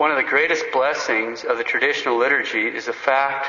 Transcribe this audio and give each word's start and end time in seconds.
One 0.00 0.10
of 0.10 0.16
the 0.16 0.30
greatest 0.30 0.64
blessings 0.72 1.44
of 1.44 1.58
the 1.58 1.62
traditional 1.62 2.16
liturgy 2.16 2.66
is 2.66 2.86
the 2.86 2.92
fact 2.94 3.46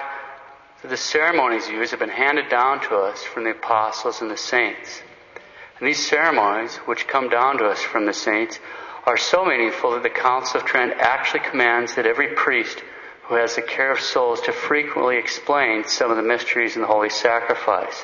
that 0.81 0.89
the 0.89 0.97
ceremonies 0.97 1.69
used 1.69 1.91
have 1.91 2.01
been 2.01 2.09
handed 2.09 2.49
down 2.49 2.81
to 2.81 2.97
us 2.97 3.23
from 3.23 3.45
the 3.45 3.51
apostles 3.51 4.21
and 4.21 4.29
the 4.29 4.35
saints. 4.35 5.01
And 5.79 5.87
these 5.87 6.05
ceremonies, 6.05 6.75
which 6.79 7.07
come 7.07 7.29
down 7.29 7.57
to 7.59 7.67
us 7.67 7.81
from 7.81 8.05
the 8.05 8.11
saints, 8.11 8.59
are 9.05 9.15
so 9.15 9.45
meaningful 9.45 9.91
that 9.91 10.03
the 10.03 10.09
Council 10.09 10.59
of 10.59 10.65
Trent 10.65 10.91
actually 10.97 11.39
commands 11.49 11.95
that 11.95 12.05
every 12.05 12.35
priest 12.35 12.83
who 13.27 13.35
has 13.35 13.55
the 13.55 13.61
care 13.61 13.93
of 13.93 14.01
souls 14.01 14.41
to 14.41 14.51
frequently 14.51 15.15
explain 15.15 15.85
some 15.85 16.11
of 16.11 16.17
the 16.17 16.21
mysteries 16.21 16.75
in 16.75 16.81
the 16.81 16.87
Holy 16.89 17.09
Sacrifice. 17.09 18.03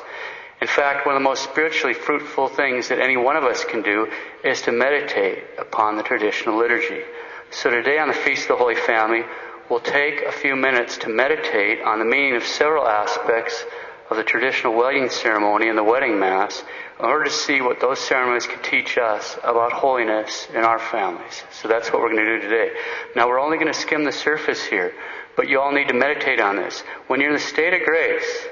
In 0.62 0.68
fact, 0.68 1.04
one 1.04 1.14
of 1.14 1.20
the 1.20 1.28
most 1.28 1.44
spiritually 1.44 1.92
fruitful 1.92 2.48
things 2.48 2.88
that 2.88 2.98
any 2.98 3.18
one 3.18 3.36
of 3.36 3.44
us 3.44 3.66
can 3.66 3.82
do 3.82 4.10
is 4.42 4.62
to 4.62 4.72
meditate 4.72 5.44
upon 5.58 5.98
the 5.98 6.02
traditional 6.02 6.56
liturgy. 6.56 7.02
So 7.50 7.70
today 7.70 7.98
on 7.98 8.08
the 8.08 8.14
Feast 8.14 8.42
of 8.42 8.48
the 8.48 8.56
Holy 8.56 8.76
Family, 8.76 9.22
we'll 9.70 9.80
take 9.80 10.20
a 10.20 10.32
few 10.32 10.54
minutes 10.54 10.98
to 10.98 11.08
meditate 11.08 11.80
on 11.80 11.98
the 11.98 12.04
meaning 12.04 12.36
of 12.36 12.44
several 12.44 12.86
aspects 12.86 13.64
of 14.10 14.18
the 14.18 14.22
traditional 14.22 14.74
wedding 14.74 15.08
ceremony 15.08 15.68
and 15.70 15.76
the 15.76 15.82
wedding 15.82 16.20
mass 16.20 16.62
in 16.98 17.06
order 17.06 17.24
to 17.24 17.30
see 17.30 17.62
what 17.62 17.80
those 17.80 17.98
ceremonies 18.00 18.46
can 18.46 18.62
teach 18.62 18.98
us 18.98 19.38
about 19.42 19.72
holiness 19.72 20.46
in 20.54 20.62
our 20.62 20.78
families. 20.78 21.42
So 21.50 21.68
that's 21.68 21.90
what 21.90 22.02
we're 22.02 22.12
going 22.12 22.26
to 22.26 22.38
do 22.38 22.48
today. 22.48 22.70
Now 23.16 23.28
we're 23.28 23.40
only 23.40 23.56
going 23.56 23.72
to 23.72 23.78
skim 23.78 24.04
the 24.04 24.12
surface 24.12 24.62
here, 24.62 24.92
but 25.34 25.48
you 25.48 25.58
all 25.58 25.72
need 25.72 25.88
to 25.88 25.94
meditate 25.94 26.40
on 26.40 26.56
this. 26.56 26.82
When 27.06 27.18
you're 27.18 27.30
in 27.30 27.36
the 27.36 27.40
state 27.40 27.72
of 27.72 27.80
grace, 27.82 28.46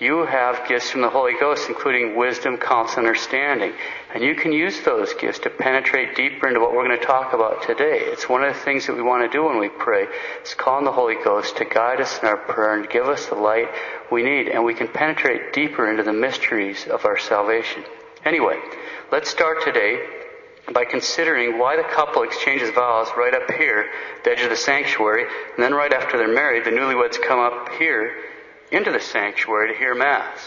you 0.00 0.24
have 0.24 0.66
gifts 0.66 0.90
from 0.90 1.02
the 1.02 1.10
Holy 1.10 1.34
Ghost, 1.38 1.68
including 1.68 2.16
wisdom, 2.16 2.56
counsel, 2.56 3.00
and 3.00 3.06
understanding. 3.06 3.74
And 4.14 4.24
you 4.24 4.34
can 4.34 4.50
use 4.50 4.80
those 4.80 5.12
gifts 5.12 5.40
to 5.40 5.50
penetrate 5.50 6.16
deeper 6.16 6.48
into 6.48 6.58
what 6.58 6.72
we're 6.72 6.86
going 6.86 6.98
to 6.98 7.04
talk 7.04 7.34
about 7.34 7.62
today. 7.62 8.00
It's 8.04 8.26
one 8.26 8.42
of 8.42 8.54
the 8.54 8.60
things 8.60 8.86
that 8.86 8.96
we 8.96 9.02
want 9.02 9.30
to 9.30 9.36
do 9.36 9.44
when 9.44 9.58
we 9.58 9.68
pray. 9.68 10.06
is 10.42 10.54
call 10.54 10.78
on 10.78 10.84
the 10.84 10.92
Holy 10.92 11.16
Ghost 11.22 11.58
to 11.58 11.66
guide 11.66 12.00
us 12.00 12.18
in 12.18 12.26
our 12.26 12.38
prayer 12.38 12.80
and 12.80 12.88
give 12.88 13.08
us 13.08 13.26
the 13.26 13.34
light 13.34 13.68
we 14.10 14.22
need. 14.22 14.48
And 14.48 14.64
we 14.64 14.72
can 14.72 14.88
penetrate 14.88 15.52
deeper 15.52 15.90
into 15.90 16.02
the 16.02 16.14
mysteries 16.14 16.86
of 16.86 17.04
our 17.04 17.18
salvation. 17.18 17.84
Anyway, 18.24 18.58
let's 19.12 19.28
start 19.28 19.58
today 19.62 20.02
by 20.72 20.86
considering 20.86 21.58
why 21.58 21.76
the 21.76 21.82
couple 21.82 22.22
exchanges 22.22 22.70
vows 22.70 23.08
right 23.18 23.34
up 23.34 23.50
here, 23.50 23.86
the 24.24 24.30
edge 24.30 24.40
of 24.40 24.48
the 24.48 24.56
sanctuary, 24.56 25.24
and 25.24 25.62
then 25.62 25.74
right 25.74 25.92
after 25.92 26.16
they're 26.16 26.32
married, 26.32 26.64
the 26.64 26.70
newlyweds 26.70 27.20
come 27.20 27.38
up 27.38 27.68
here 27.78 28.14
into 28.70 28.92
the 28.92 29.00
sanctuary 29.00 29.72
to 29.72 29.78
hear 29.78 29.94
Mass. 29.94 30.38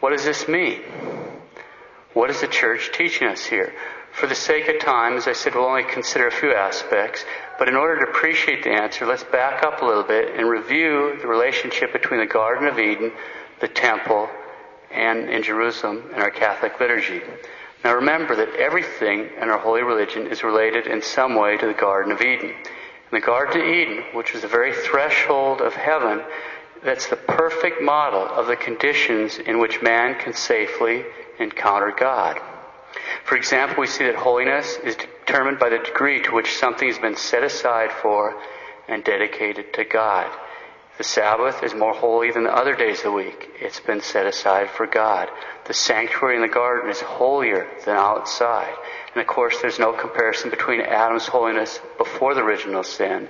What 0.00 0.10
does 0.10 0.24
this 0.24 0.48
mean? 0.48 0.82
What 2.14 2.30
is 2.30 2.40
the 2.40 2.48
church 2.48 2.90
teaching 2.92 3.28
us 3.28 3.44
here? 3.44 3.72
For 4.12 4.26
the 4.26 4.34
sake 4.34 4.68
of 4.68 4.80
time, 4.80 5.16
as 5.16 5.28
I 5.28 5.32
said, 5.32 5.54
we'll 5.54 5.64
only 5.64 5.84
consider 5.84 6.26
a 6.26 6.32
few 6.32 6.52
aspects, 6.52 7.24
but 7.58 7.68
in 7.68 7.76
order 7.76 8.04
to 8.04 8.10
appreciate 8.10 8.64
the 8.64 8.70
answer, 8.70 9.06
let's 9.06 9.24
back 9.24 9.62
up 9.62 9.82
a 9.82 9.84
little 9.84 10.02
bit 10.02 10.34
and 10.34 10.48
review 10.48 11.18
the 11.20 11.28
relationship 11.28 11.92
between 11.92 12.20
the 12.20 12.26
Garden 12.26 12.66
of 12.66 12.78
Eden, 12.78 13.12
the 13.60 13.68
temple, 13.68 14.28
and 14.90 15.28
in 15.28 15.42
Jerusalem 15.42 16.10
in 16.14 16.20
our 16.20 16.30
Catholic 16.30 16.80
liturgy. 16.80 17.20
Now 17.84 17.94
remember 17.94 18.34
that 18.36 18.56
everything 18.56 19.28
in 19.40 19.48
our 19.48 19.58
holy 19.58 19.82
religion 19.82 20.26
is 20.26 20.42
related 20.42 20.86
in 20.86 21.02
some 21.02 21.36
way 21.36 21.56
to 21.56 21.66
the 21.66 21.74
Garden 21.74 22.10
of 22.10 22.20
Eden. 22.20 22.54
In 23.10 23.20
the 23.20 23.26
Garden 23.26 23.62
of 23.62 23.66
Eden, 23.66 24.04
which 24.12 24.34
was 24.34 24.42
the 24.42 24.48
very 24.48 24.72
threshold 24.72 25.62
of 25.62 25.74
heaven, 25.74 26.22
that's 26.82 27.06
the 27.06 27.16
perfect 27.16 27.80
model 27.80 28.22
of 28.22 28.46
the 28.46 28.56
conditions 28.56 29.38
in 29.38 29.58
which 29.58 29.80
man 29.80 30.18
can 30.18 30.34
safely 30.34 31.04
encounter 31.38 31.90
God. 31.90 32.38
For 33.24 33.36
example, 33.36 33.80
we 33.80 33.86
see 33.86 34.04
that 34.04 34.14
holiness 34.14 34.78
is 34.84 34.96
determined 34.96 35.58
by 35.58 35.70
the 35.70 35.78
degree 35.78 36.22
to 36.22 36.34
which 36.34 36.56
something 36.56 36.88
has 36.88 36.98
been 36.98 37.16
set 37.16 37.42
aside 37.42 37.92
for 37.92 38.34
and 38.88 39.02
dedicated 39.04 39.72
to 39.74 39.84
God. 39.84 40.30
The 40.98 41.04
Sabbath 41.04 41.62
is 41.62 41.74
more 41.74 41.94
holy 41.94 42.32
than 42.32 42.42
the 42.42 42.52
other 42.52 42.74
days 42.74 42.98
of 42.98 43.04
the 43.04 43.12
week. 43.12 43.50
It's 43.60 43.78
been 43.78 44.00
set 44.00 44.26
aside 44.26 44.68
for 44.68 44.84
God. 44.84 45.30
The 45.66 45.72
sanctuary 45.72 46.34
in 46.34 46.42
the 46.42 46.48
garden 46.48 46.90
is 46.90 47.00
holier 47.00 47.68
than 47.84 47.96
outside. 47.96 48.74
And 49.14 49.20
of 49.20 49.28
course, 49.28 49.62
there's 49.62 49.78
no 49.78 49.92
comparison 49.92 50.50
between 50.50 50.80
Adam's 50.80 51.28
holiness 51.28 51.78
before 51.98 52.34
the 52.34 52.42
original 52.42 52.82
sin 52.82 53.28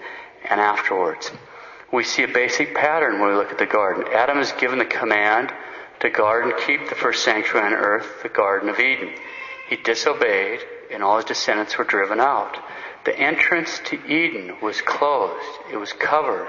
and 0.49 0.59
afterwards. 0.59 1.31
We 1.93 2.05
see 2.05 2.23
a 2.23 2.29
basic 2.29 2.75
pattern 2.75 3.21
when 3.21 3.29
we 3.29 3.37
look 3.37 3.53
at 3.53 3.59
the 3.59 3.67
garden. 3.67 4.07
Adam 4.15 4.39
is 4.39 4.53
given 4.53 4.79
the 4.79 4.87
command 4.87 5.53
to 6.01 6.09
guard 6.09 6.45
and 6.45 6.57
keep 6.67 6.89
the 6.89 6.95
first 6.95 7.23
sanctuary 7.23 7.67
on 7.67 7.75
earth, 7.75 8.23
the 8.23 8.31
Garden 8.31 8.71
of 8.71 8.81
Eden. 8.81 9.13
He 9.69 9.77
disobeyed, 9.77 10.61
and 10.91 11.03
all 11.03 11.17
his 11.17 11.27
descendants 11.27 11.77
were 11.77 11.85
driven 11.85 12.19
out. 12.19 12.57
The 13.05 13.19
entrance 13.19 13.79
to 13.87 14.03
Eden 14.11 14.57
was 14.63 14.81
closed, 14.81 15.59
it 15.71 15.77
was 15.77 15.93
covered 15.93 16.49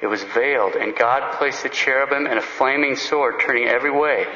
it 0.00 0.06
was 0.06 0.22
veiled, 0.22 0.74
and 0.74 0.96
God 0.96 1.32
placed 1.38 1.62
the 1.62 1.68
cherubim 1.68 2.26
and 2.26 2.38
a 2.38 2.42
flaming 2.42 2.96
sword 2.96 3.40
turning 3.40 3.68
every 3.68 3.90
way 3.90 4.26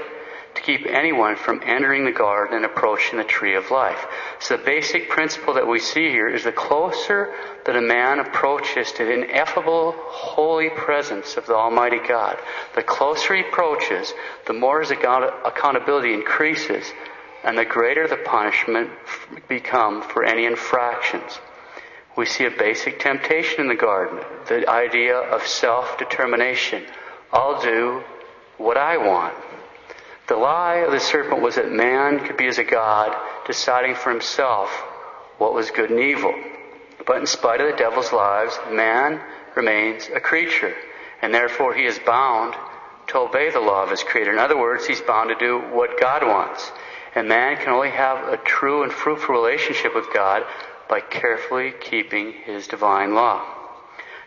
to 0.54 0.62
keep 0.62 0.86
anyone 0.86 1.36
from 1.36 1.62
entering 1.64 2.04
the 2.04 2.12
garden 2.12 2.56
and 2.56 2.64
approaching 2.64 3.18
the 3.18 3.24
tree 3.24 3.54
of 3.54 3.70
life. 3.70 4.06
So 4.40 4.56
the 4.56 4.64
basic 4.64 5.08
principle 5.08 5.54
that 5.54 5.68
we 5.68 5.78
see 5.78 6.10
here 6.10 6.28
is 6.28 6.44
the 6.44 6.52
closer 6.52 7.32
that 7.64 7.76
a 7.76 7.80
man 7.80 8.18
approaches 8.18 8.90
to 8.92 9.04
the 9.04 9.12
ineffable 9.12 9.94
holy 9.96 10.70
presence 10.70 11.36
of 11.36 11.46
the 11.46 11.54
Almighty 11.54 12.00
God, 12.06 12.38
the 12.74 12.82
closer 12.82 13.34
he 13.34 13.42
approaches, 13.42 14.12
the 14.46 14.52
more 14.52 14.80
his 14.80 14.90
accountability 14.90 16.14
increases 16.14 16.92
and 17.44 17.56
the 17.56 17.64
greater 17.64 18.08
the 18.08 18.16
punishment 18.16 18.90
become 19.48 20.02
for 20.02 20.24
any 20.24 20.44
infractions 20.44 21.38
we 22.18 22.26
see 22.26 22.44
a 22.44 22.50
basic 22.50 22.98
temptation 22.98 23.60
in 23.60 23.68
the 23.68 23.76
garden 23.76 24.18
the 24.48 24.68
idea 24.68 25.16
of 25.16 25.46
self 25.46 25.96
determination. 25.98 26.82
I'll 27.32 27.62
do 27.62 28.02
what 28.56 28.76
I 28.76 28.96
want. 28.96 29.34
The 30.26 30.34
lie 30.36 30.78
of 30.78 30.90
the 30.90 30.98
serpent 30.98 31.40
was 31.40 31.54
that 31.54 31.70
man 31.70 32.26
could 32.26 32.36
be 32.36 32.48
as 32.48 32.58
a 32.58 32.64
God, 32.64 33.16
deciding 33.46 33.94
for 33.94 34.10
himself 34.10 34.68
what 35.38 35.54
was 35.54 35.70
good 35.70 35.90
and 35.90 36.00
evil. 36.00 36.34
But 37.06 37.18
in 37.18 37.26
spite 37.26 37.60
of 37.60 37.70
the 37.70 37.76
devil's 37.76 38.12
lies, 38.12 38.58
man 38.68 39.20
remains 39.54 40.08
a 40.12 40.18
creature, 40.18 40.74
and 41.22 41.32
therefore 41.32 41.72
he 41.72 41.84
is 41.84 42.00
bound 42.00 42.54
to 43.06 43.18
obey 43.18 43.50
the 43.50 43.60
law 43.60 43.84
of 43.84 43.90
his 43.90 44.02
creator. 44.02 44.32
In 44.32 44.40
other 44.40 44.58
words, 44.58 44.88
he's 44.88 45.00
bound 45.00 45.28
to 45.28 45.36
do 45.36 45.60
what 45.72 46.00
God 46.00 46.26
wants. 46.26 46.72
And 47.14 47.28
man 47.28 47.58
can 47.58 47.68
only 47.68 47.90
have 47.90 48.26
a 48.28 48.38
true 48.38 48.82
and 48.82 48.92
fruitful 48.92 49.34
relationship 49.36 49.94
with 49.94 50.12
God 50.12 50.42
by 50.88 51.00
carefully 51.00 51.72
keeping 51.80 52.32
his 52.32 52.66
divine 52.66 53.14
law. 53.14 53.54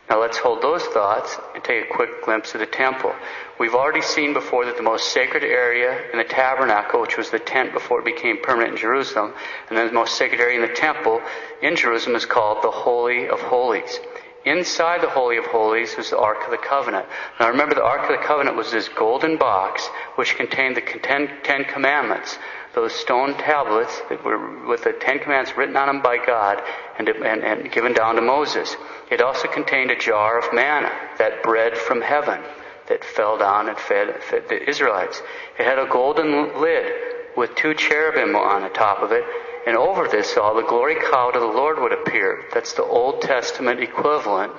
Now 0.09 0.19
let's 0.19 0.37
hold 0.37 0.61
those 0.61 0.83
thoughts 0.83 1.37
and 1.55 1.63
take 1.63 1.85
a 1.85 1.93
quick 1.93 2.25
glimpse 2.25 2.53
of 2.53 2.59
the 2.59 2.65
temple. 2.65 3.15
We've 3.57 3.75
already 3.75 4.01
seen 4.01 4.33
before 4.33 4.65
that 4.65 4.75
the 4.75 4.83
most 4.83 5.13
sacred 5.13 5.43
area 5.43 6.11
in 6.11 6.17
the 6.17 6.25
tabernacle, 6.25 6.99
which 6.99 7.17
was 7.17 7.29
the 7.29 7.39
tent 7.39 7.71
before 7.71 7.99
it 7.99 8.05
became 8.05 8.41
permanent 8.41 8.73
in 8.73 8.77
Jerusalem, 8.77 9.33
and 9.69 9.77
then 9.77 9.87
the 9.87 9.93
most 9.93 10.17
sacred 10.17 10.41
area 10.41 10.61
in 10.61 10.67
the 10.67 10.75
temple 10.75 11.21
in 11.61 11.77
Jerusalem 11.77 12.17
is 12.17 12.25
called 12.25 12.61
the 12.61 12.71
Holy 12.71 13.29
of 13.29 13.39
Holies. 13.39 13.99
Inside 14.43 15.01
the 15.01 15.09
Holy 15.09 15.37
of 15.37 15.45
Holies 15.45 15.95
was 15.97 16.09
the 16.09 16.17
Ark 16.17 16.43
of 16.45 16.51
the 16.51 16.57
Covenant. 16.57 17.05
Now 17.39 17.49
remember, 17.49 17.75
the 17.75 17.83
Ark 17.83 18.09
of 18.09 18.19
the 18.19 18.25
Covenant 18.25 18.57
was 18.57 18.71
this 18.71 18.89
golden 18.89 19.37
box 19.37 19.87
which 20.15 20.35
contained 20.35 20.75
the 20.75 20.81
Ten 20.81 21.63
Commandments 21.65 22.39
those 22.73 22.93
stone 22.93 23.33
tablets 23.33 24.01
that 24.09 24.23
were 24.23 24.65
with 24.67 24.83
the 24.83 24.93
Ten 24.93 25.19
Commandments 25.19 25.57
written 25.57 25.75
on 25.75 25.87
them 25.87 26.01
by 26.01 26.17
God 26.17 26.61
and, 26.97 27.07
and, 27.09 27.43
and 27.43 27.71
given 27.71 27.93
down 27.93 28.15
to 28.15 28.21
Moses. 28.21 28.75
It 29.09 29.21
also 29.21 29.47
contained 29.47 29.91
a 29.91 29.97
jar 29.97 30.39
of 30.39 30.53
manna, 30.53 30.91
that 31.17 31.43
bread 31.43 31.77
from 31.77 32.01
heaven 32.01 32.41
that 32.87 33.03
fell 33.03 33.37
down 33.37 33.67
and 33.67 33.77
fed, 33.77 34.23
fed 34.23 34.47
the 34.47 34.69
Israelites. 34.69 35.21
It 35.59 35.65
had 35.65 35.79
a 35.79 35.87
golden 35.87 36.61
lid 36.61 36.93
with 37.35 37.55
two 37.55 37.73
cherubim 37.73 38.35
on 38.35 38.63
the 38.63 38.69
top 38.69 39.01
of 39.01 39.11
it, 39.11 39.23
and 39.65 39.77
over 39.77 40.07
this 40.07 40.37
all 40.37 40.55
the 40.55 40.67
glory 40.67 40.95
cloud 40.95 41.35
of 41.35 41.41
the 41.41 41.47
Lord 41.47 41.79
would 41.79 41.93
appear. 41.93 42.45
That's 42.53 42.73
the 42.73 42.83
Old 42.83 43.21
Testament 43.21 43.79
equivalent 43.79 44.53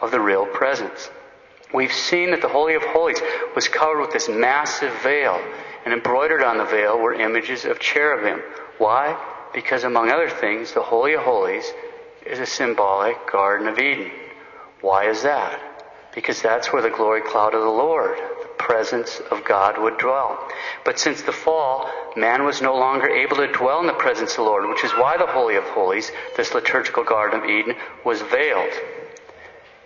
of 0.00 0.10
the 0.10 0.20
real 0.20 0.46
presence. 0.46 1.10
We've 1.72 1.92
seen 1.92 2.30
that 2.30 2.40
the 2.40 2.48
Holy 2.48 2.74
of 2.74 2.82
Holies 2.82 3.20
was 3.54 3.68
covered 3.68 4.00
with 4.00 4.12
this 4.12 4.28
massive 4.28 4.92
veil 5.02 5.40
and 5.84 5.92
embroidered 5.92 6.42
on 6.42 6.58
the 6.58 6.64
veil 6.64 6.98
were 6.98 7.14
images 7.14 7.64
of 7.64 7.80
cherubim. 7.80 8.42
Why? 8.78 9.18
Because, 9.52 9.84
among 9.84 10.10
other 10.10 10.30
things, 10.30 10.72
the 10.72 10.82
Holy 10.82 11.14
of 11.14 11.22
Holies 11.22 11.72
is 12.26 12.38
a 12.38 12.46
symbolic 12.46 13.16
Garden 13.30 13.68
of 13.68 13.78
Eden. 13.78 14.10
Why 14.80 15.08
is 15.08 15.22
that? 15.22 15.60
Because 16.14 16.40
that's 16.40 16.72
where 16.72 16.82
the 16.82 16.90
glory 16.90 17.22
cloud 17.22 17.54
of 17.54 17.62
the 17.62 17.68
Lord, 17.68 18.18
presence 18.58 19.20
of 19.30 19.44
God, 19.44 19.78
would 19.78 19.98
dwell. 19.98 20.48
But 20.84 20.98
since 20.98 21.22
the 21.22 21.32
fall, 21.32 21.90
man 22.16 22.44
was 22.44 22.62
no 22.62 22.74
longer 22.74 23.08
able 23.08 23.36
to 23.36 23.52
dwell 23.52 23.80
in 23.80 23.86
the 23.86 23.92
presence 23.92 24.32
of 24.32 24.36
the 24.36 24.42
Lord, 24.42 24.68
which 24.68 24.84
is 24.84 24.92
why 24.92 25.16
the 25.16 25.26
Holy 25.26 25.56
of 25.56 25.64
Holies, 25.64 26.10
this 26.36 26.54
liturgical 26.54 27.04
Garden 27.04 27.40
of 27.40 27.48
Eden, 27.48 27.76
was 28.04 28.22
veiled. 28.22 28.72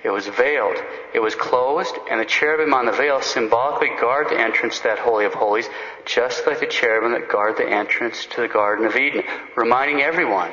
It 0.04 0.10
was 0.10 0.28
veiled. 0.28 0.76
It 1.12 1.20
was 1.20 1.34
closed, 1.34 1.94
and 2.10 2.20
the 2.20 2.24
cherubim 2.24 2.72
on 2.72 2.86
the 2.86 2.92
veil 2.92 3.20
symbolically 3.20 3.90
guard 4.00 4.28
the 4.28 4.38
entrance 4.38 4.78
to 4.78 4.84
that 4.84 5.00
Holy 5.00 5.24
of 5.24 5.34
Holies, 5.34 5.68
just 6.04 6.46
like 6.46 6.60
the 6.60 6.66
cherubim 6.66 7.12
that 7.12 7.28
guard 7.28 7.56
the 7.56 7.68
entrance 7.68 8.26
to 8.26 8.40
the 8.40 8.48
Garden 8.48 8.86
of 8.86 8.96
Eden, 8.96 9.24
reminding 9.56 10.02
everyone 10.02 10.52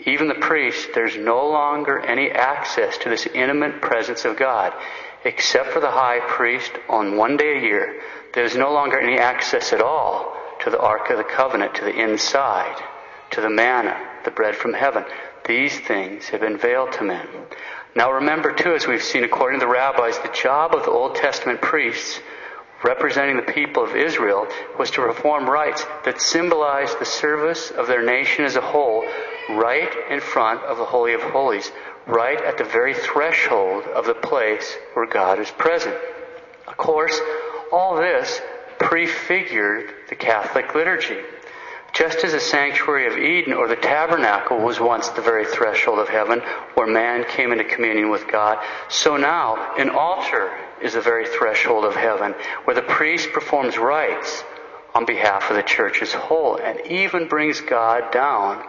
even 0.00 0.28
the 0.28 0.34
priest, 0.34 0.90
there's 0.94 1.16
no 1.16 1.48
longer 1.48 1.98
any 1.98 2.30
access 2.30 2.98
to 2.98 3.08
this 3.08 3.26
intimate 3.26 3.80
presence 3.80 4.24
of 4.24 4.36
God. 4.36 4.74
Except 5.26 5.72
for 5.72 5.80
the 5.80 5.90
high 5.90 6.20
priest 6.20 6.70
on 6.88 7.16
one 7.16 7.36
day 7.36 7.58
a 7.58 7.60
year, 7.60 8.00
there's 8.32 8.54
no 8.54 8.72
longer 8.72 9.00
any 9.00 9.18
access 9.18 9.72
at 9.72 9.80
all 9.80 10.36
to 10.60 10.70
the 10.70 10.78
Ark 10.78 11.10
of 11.10 11.18
the 11.18 11.24
Covenant, 11.24 11.74
to 11.74 11.84
the 11.84 12.00
inside, 12.00 12.80
to 13.32 13.40
the 13.40 13.50
manna, 13.50 14.00
the 14.24 14.30
bread 14.30 14.54
from 14.54 14.72
heaven. 14.72 15.04
These 15.44 15.80
things 15.80 16.28
have 16.28 16.42
been 16.42 16.56
veiled 16.56 16.92
to 16.92 17.02
men. 17.02 17.26
Now 17.96 18.12
remember 18.12 18.52
too, 18.52 18.74
as 18.74 18.86
we've 18.86 19.02
seen 19.02 19.24
according 19.24 19.58
to 19.58 19.66
the 19.66 19.72
rabbis, 19.72 20.16
the 20.20 20.28
job 20.28 20.76
of 20.76 20.84
the 20.84 20.92
Old 20.92 21.16
Testament 21.16 21.60
priests 21.60 22.20
representing 22.86 23.36
the 23.36 23.52
people 23.52 23.82
of 23.82 23.96
Israel 23.96 24.46
was 24.78 24.90
to 24.92 25.02
perform 25.02 25.50
rites 25.50 25.84
that 26.04 26.20
symbolized 26.20 26.98
the 27.00 27.04
service 27.04 27.72
of 27.72 27.88
their 27.88 28.04
nation 28.04 28.44
as 28.44 28.54
a 28.54 28.60
whole 28.60 29.04
right 29.50 29.90
in 30.08 30.20
front 30.20 30.62
of 30.62 30.78
the 30.78 30.84
Holy 30.84 31.12
of 31.12 31.20
Holies, 31.20 31.72
right 32.06 32.40
at 32.40 32.58
the 32.58 32.64
very 32.64 32.94
threshold 32.94 33.84
of 33.84 34.06
the 34.06 34.14
place 34.14 34.76
where 34.94 35.06
God 35.06 35.40
is 35.40 35.50
present. 35.50 35.96
Of 36.66 36.76
course, 36.76 37.20
all 37.72 37.96
this 37.96 38.40
prefigured 38.78 39.90
the 40.08 40.14
Catholic 40.14 40.74
liturgy. 40.74 41.18
Just 41.92 42.18
as 42.24 42.32
the 42.32 42.40
sanctuary 42.40 43.06
of 43.06 43.16
Eden 43.18 43.54
or 43.54 43.68
the 43.68 43.76
tabernacle 43.76 44.58
was 44.58 44.78
once 44.78 45.08
the 45.08 45.22
very 45.22 45.46
threshold 45.46 45.98
of 45.98 46.08
heaven 46.08 46.40
where 46.74 46.86
man 46.86 47.24
came 47.24 47.52
into 47.52 47.64
communion 47.64 48.10
with 48.10 48.28
God, 48.28 48.62
so 48.88 49.16
now 49.16 49.74
an 49.76 49.88
altar 49.90 50.50
is 50.82 50.94
the 50.94 51.00
very 51.00 51.26
threshold 51.26 51.84
of 51.84 51.94
heaven 51.94 52.34
where 52.64 52.76
the 52.76 52.82
priest 52.82 53.32
performs 53.32 53.78
rites 53.78 54.44
on 54.94 55.04
behalf 55.04 55.50
of 55.50 55.56
the 55.56 55.62
church 55.62 56.02
as 56.02 56.12
whole 56.12 56.56
and 56.56 56.80
even 56.86 57.28
brings 57.28 57.60
God 57.60 58.10
down 58.12 58.64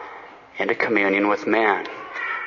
into 0.58 0.76
communion 0.76 1.28
with 1.28 1.48
man. 1.48 1.88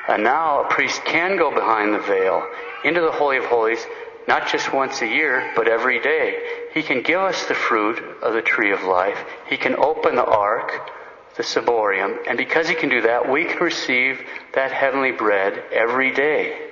And 0.07 0.23
now 0.23 0.63
a 0.63 0.69
priest 0.69 1.03
can 1.05 1.37
go 1.37 1.53
behind 1.53 1.93
the 1.93 1.99
veil 1.99 2.47
into 2.83 3.01
the 3.01 3.11
Holy 3.11 3.37
of 3.37 3.45
Holies 3.45 3.85
not 4.27 4.47
just 4.47 4.71
once 4.71 5.01
a 5.01 5.07
year, 5.07 5.51
but 5.55 5.67
every 5.67 5.99
day. 5.99 6.67
He 6.73 6.83
can 6.83 7.01
give 7.01 7.19
us 7.19 7.47
the 7.47 7.55
fruit 7.55 8.01
of 8.21 8.33
the 8.33 8.41
tree 8.41 8.71
of 8.71 8.83
life. 8.83 9.17
He 9.49 9.57
can 9.57 9.75
open 9.75 10.15
the 10.15 10.25
ark, 10.25 10.91
the 11.35 11.43
ciborium, 11.43 12.17
and 12.27 12.37
because 12.37 12.69
he 12.69 12.75
can 12.75 12.89
do 12.89 13.01
that, 13.01 13.29
we 13.29 13.45
can 13.45 13.59
receive 13.59 14.21
that 14.53 14.71
heavenly 14.71 15.11
bread 15.11 15.63
every 15.71 16.13
day. 16.13 16.70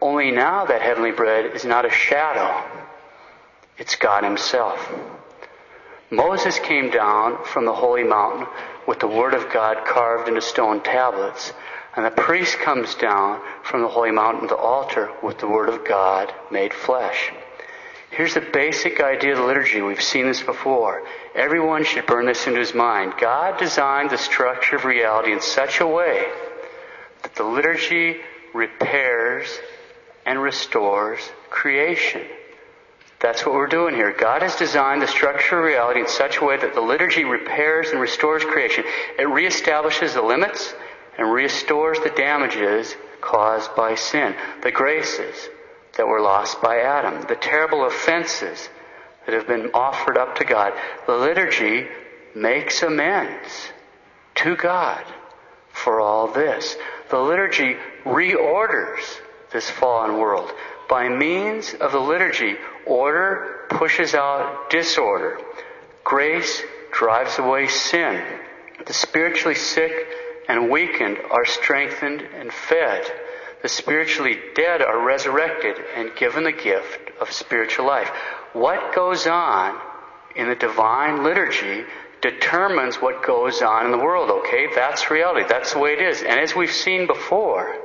Only 0.00 0.30
now 0.30 0.64
that 0.66 0.82
heavenly 0.82 1.12
bread 1.12 1.56
is 1.56 1.64
not 1.64 1.84
a 1.84 1.90
shadow. 1.90 2.64
It's 3.78 3.96
God 3.96 4.24
himself. 4.24 4.92
Moses 6.10 6.58
came 6.58 6.90
down 6.90 7.44
from 7.44 7.64
the 7.64 7.74
holy 7.74 8.04
mountain 8.04 8.46
with 8.86 9.00
the 9.00 9.06
word 9.06 9.34
of 9.34 9.52
God 9.52 9.84
carved 9.86 10.28
into 10.28 10.40
stone 10.40 10.82
tablets. 10.82 11.52
And 11.96 12.04
the 12.04 12.10
priest 12.10 12.58
comes 12.58 12.94
down 12.94 13.40
from 13.62 13.82
the 13.82 13.88
holy 13.88 14.12
mountain 14.12 14.42
to 14.42 14.48
the 14.48 14.56
altar 14.56 15.10
with 15.22 15.38
the 15.38 15.48
word 15.48 15.68
of 15.68 15.84
God 15.84 16.32
made 16.50 16.72
flesh. 16.72 17.32
Here's 18.10 18.34
the 18.34 18.40
basic 18.40 19.00
idea 19.00 19.32
of 19.32 19.38
the 19.38 19.44
liturgy. 19.44 19.82
We've 19.82 20.02
seen 20.02 20.26
this 20.26 20.42
before. 20.42 21.02
Everyone 21.34 21.84
should 21.84 22.06
burn 22.06 22.26
this 22.26 22.46
into 22.46 22.60
his 22.60 22.72
mind. 22.72 23.14
God 23.20 23.58
designed 23.58 24.10
the 24.10 24.16
structure 24.16 24.76
of 24.76 24.84
reality 24.84 25.32
in 25.32 25.40
such 25.40 25.80
a 25.80 25.86
way 25.86 26.24
that 27.22 27.34
the 27.34 27.44
liturgy 27.44 28.16
repairs 28.54 29.60
and 30.28 30.42
restores 30.42 31.20
creation. 31.48 32.20
That's 33.18 33.46
what 33.46 33.54
we're 33.54 33.66
doing 33.66 33.94
here. 33.94 34.12
God 34.12 34.42
has 34.42 34.56
designed 34.56 35.00
the 35.00 35.06
structure 35.06 35.58
of 35.58 35.64
reality 35.64 36.00
in 36.00 36.06
such 36.06 36.36
a 36.36 36.44
way 36.44 36.58
that 36.58 36.74
the 36.74 36.82
liturgy 36.82 37.24
repairs 37.24 37.88
and 37.88 37.98
restores 37.98 38.44
creation. 38.44 38.84
It 39.18 39.26
reestablishes 39.26 40.12
the 40.12 40.22
limits 40.22 40.74
and 41.16 41.32
restores 41.32 41.98
the 42.00 42.10
damages 42.10 42.94
caused 43.22 43.74
by 43.74 43.94
sin, 43.94 44.36
the 44.62 44.70
graces 44.70 45.48
that 45.96 46.06
were 46.06 46.20
lost 46.20 46.60
by 46.60 46.80
Adam, 46.80 47.22
the 47.22 47.34
terrible 47.34 47.86
offenses 47.86 48.68
that 49.24 49.34
have 49.34 49.46
been 49.46 49.70
offered 49.72 50.18
up 50.18 50.36
to 50.36 50.44
God. 50.44 50.74
The 51.06 51.16
liturgy 51.16 51.88
makes 52.36 52.82
amends 52.82 53.72
to 54.36 54.56
God 54.56 55.04
for 55.70 56.02
all 56.02 56.28
this. 56.28 56.76
The 57.08 57.18
liturgy 57.18 57.76
reorders 58.04 59.20
this 59.52 59.68
fallen 59.70 60.18
world. 60.18 60.50
By 60.88 61.08
means 61.08 61.74
of 61.74 61.92
the 61.92 62.00
liturgy, 62.00 62.56
order 62.86 63.66
pushes 63.68 64.14
out 64.14 64.70
disorder. 64.70 65.38
Grace 66.04 66.62
drives 66.92 67.38
away 67.38 67.68
sin. 67.68 68.22
The 68.86 68.92
spiritually 68.92 69.54
sick 69.54 69.92
and 70.48 70.70
weakened 70.70 71.18
are 71.30 71.44
strengthened 71.44 72.22
and 72.22 72.52
fed. 72.52 73.04
The 73.62 73.68
spiritually 73.68 74.38
dead 74.54 74.82
are 74.82 75.04
resurrected 75.04 75.76
and 75.96 76.14
given 76.16 76.44
the 76.44 76.52
gift 76.52 77.10
of 77.20 77.32
spiritual 77.32 77.86
life. 77.86 78.08
What 78.52 78.94
goes 78.94 79.26
on 79.26 79.78
in 80.36 80.48
the 80.48 80.54
divine 80.54 81.24
liturgy 81.24 81.84
determines 82.20 82.96
what 82.96 83.22
goes 83.24 83.60
on 83.62 83.84
in 83.84 83.92
the 83.92 83.98
world, 83.98 84.30
okay? 84.30 84.68
That's 84.74 85.10
reality. 85.10 85.46
That's 85.48 85.72
the 85.72 85.78
way 85.78 85.92
it 85.92 86.02
is. 86.02 86.22
And 86.22 86.40
as 86.40 86.54
we've 86.54 86.72
seen 86.72 87.06
before, 87.06 87.76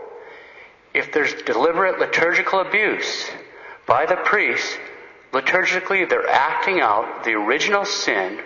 if 0.94 1.12
there's 1.12 1.34
deliberate 1.44 2.00
liturgical 2.00 2.60
abuse 2.60 3.30
by 3.86 4.06
the 4.06 4.16
priests, 4.18 4.78
liturgically 5.32 6.08
they're 6.08 6.30
acting 6.30 6.80
out 6.80 7.24
the 7.24 7.32
original 7.32 7.86
sin 7.86 8.40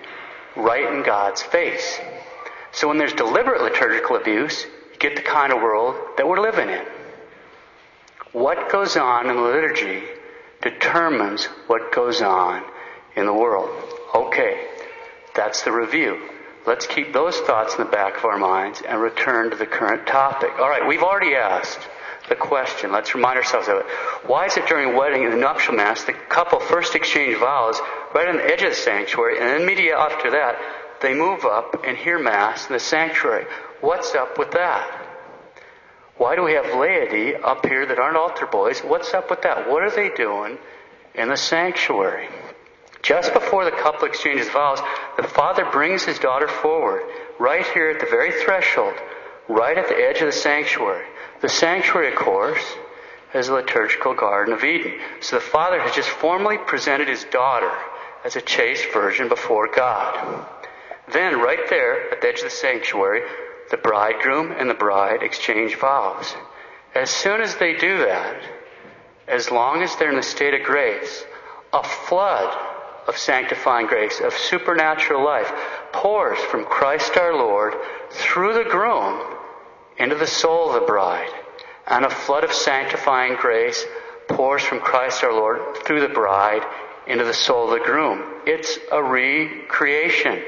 right 0.56 0.94
in 0.94 1.04
God's 1.04 1.42
face. 1.42 2.00
So 2.72 2.88
when 2.88 2.98
there's 2.98 3.14
deliberate 3.14 3.62
liturgical 3.62 4.16
abuse, 4.16 4.66
you 4.92 5.00
get 5.00 5.16
the 5.16 5.22
kind 5.22 5.52
of 5.52 5.62
world 5.62 5.96
that 6.18 6.28
we're 6.28 6.42
living 6.42 6.70
in. 6.70 6.86
What 8.32 8.72
goes 8.72 8.98
on 8.98 9.30
in 9.30 9.36
the 9.36 9.42
liturgy 9.42 10.04
determines 10.62 11.46
what 11.68 11.92
goes 11.92 12.22
on 12.22 12.64
in 13.16 13.26
the 13.26 13.34
world. 13.34 13.70
Okay, 14.16 14.68
that's 15.36 15.64
the 15.64 15.72
review. 15.72 16.30
Let's 16.66 16.86
keep 16.86 17.14
those 17.14 17.38
thoughts 17.40 17.76
in 17.78 17.86
the 17.86 17.92
back 17.92 18.18
of 18.18 18.26
our 18.26 18.38
minds 18.38 18.82
and 18.82 19.02
return 19.02 19.52
to 19.52 19.56
the 19.56 19.66
current 19.66 20.06
topic. 20.06 20.50
All 20.60 20.70
right, 20.70 20.86
we've 20.86 21.04
already 21.04 21.34
asked 21.34 21.80
the 22.30 22.36
question. 22.36 22.92
Let's 22.92 23.16
remind 23.16 23.38
ourselves 23.38 23.68
of 23.68 23.78
it. 23.78 23.86
Why 24.26 24.46
is 24.46 24.58
it 24.58 24.68
during 24.68 24.96
wedding 24.96 25.24
and 25.24 25.34
the 25.34 25.38
nuptial 25.38 25.76
mass 25.76 26.04
the 26.04 26.14
couple 26.14 26.60
first 26.60 26.96
exchange 26.96 27.38
vows 27.38 27.80
right 28.14 28.28
on 28.28 28.38
the 28.38 28.46
edge 28.46 28.64
of 28.64 28.70
the 28.70 28.76
sanctuary, 28.76 29.40
and 29.40 29.48
then 29.48 29.62
immediately 29.62 29.94
after 29.94 30.32
that 30.32 30.56
they 31.02 31.14
move 31.14 31.46
up 31.46 31.86
and 31.86 31.98
hear 31.98 32.20
Mass 32.20 32.68
in 32.68 32.74
the 32.74 32.80
sanctuary. 32.80 33.46
What's 33.82 34.16
up 34.16 34.38
with 34.38 34.52
that? 34.52 35.06
Why 36.18 36.36
do 36.36 36.44
we 36.44 36.54
have 36.54 36.80
laity 36.80 37.36
up 37.36 37.66
here 37.66 37.86
that 37.86 38.00
aren't 38.00 38.18
altar 38.18 38.48
boys? 38.48 38.80
What's 38.80 39.14
up 39.14 39.30
with 39.30 39.44
that? 39.44 39.70
What 39.70 39.84
are 39.84 39.92
they 39.92 40.10
doing 40.10 40.58
in 41.14 41.30
the 41.30 41.38
sanctuary? 41.38 42.28
Just 43.04 43.34
before 43.34 43.66
the 43.66 43.72
couple 43.72 44.08
exchanges 44.08 44.50
vows, 44.50 44.80
the 45.18 45.24
father 45.24 45.66
brings 45.72 46.04
his 46.04 46.18
daughter 46.18 46.48
forward, 46.48 47.04
right 47.40 47.66
here 47.68 47.92
at 47.92 48.00
the 48.00 48.08
very 48.08 48.32
threshold, 48.32 48.96
right 49.48 49.78
at 49.78 49.88
the 49.88 49.96
edge 49.96 50.20
of 50.22 50.26
the 50.26 50.32
sanctuary. 50.32 51.06
The 51.40 51.50
sanctuary, 51.50 52.12
of 52.14 52.16
course, 52.16 52.64
is 53.34 53.48
the 53.48 53.54
liturgical 53.54 54.16
Garden 54.16 54.54
of 54.54 54.64
Eden. 54.64 55.00
So 55.20 55.36
the 55.36 55.42
father 55.42 55.80
has 55.80 55.94
just 55.96 56.10
formally 56.10 56.58
presented 56.58 57.08
his 57.08 57.26
daughter 57.26 57.72
as 58.26 58.36
a 58.36 58.42
chaste 58.42 58.88
virgin 58.92 59.30
before 59.30 59.68
God. 59.68 60.48
Then, 61.12 61.40
right 61.40 61.70
there 61.70 62.12
at 62.12 62.22
the 62.22 62.28
edge 62.28 62.40
of 62.40 62.46
the 62.46 62.50
sanctuary, 62.50 63.22
the 63.70 63.78
bridegroom 63.78 64.52
and 64.52 64.70
the 64.70 64.74
bride 64.74 65.22
exchange 65.22 65.76
vows. 65.76 66.36
As 66.96 67.10
soon 67.10 67.42
as 67.42 67.56
they 67.56 67.76
do 67.76 68.00
that, 68.00 68.42
as 69.28 69.52
long 69.52 69.84
as 69.84 69.96
they're 69.96 70.10
in 70.10 70.16
the 70.16 70.24
state 70.24 70.56
of 70.56 70.64
grace, 70.66 71.24
a 71.72 71.84
flood 71.84 72.58
of 73.08 73.18
sanctifying 73.18 73.86
grace, 73.86 74.20
of 74.22 74.34
supernatural 74.34 75.24
life, 75.24 75.52
pours 75.92 76.40
from 76.40 76.66
Christ 76.66 77.16
our 77.16 77.36
Lord 77.36 77.76
through 78.10 78.54
the 78.56 78.70
groom 78.70 79.37
into 80.00 80.16
the 80.16 80.28
soul 80.28 80.70
of 80.70 80.82
the 80.82 80.88
bride. 80.88 81.32
And 81.88 82.06
a 82.06 82.10
flood 82.10 82.44
of 82.44 82.52
sanctifying 82.52 83.36
grace 83.36 83.86
pours 84.28 84.64
from 84.64 84.80
Christ 84.80 85.24
our 85.24 85.34
Lord 85.34 85.78
through 85.86 86.02
the 86.02 86.14
bride 86.14 86.62
into 87.08 87.24
the 87.24 87.34
soul 87.34 87.72
of 87.72 87.80
the 87.80 87.86
groom. 87.86 88.24
It's 88.46 88.78
a 88.92 89.02
recreation 89.02 90.44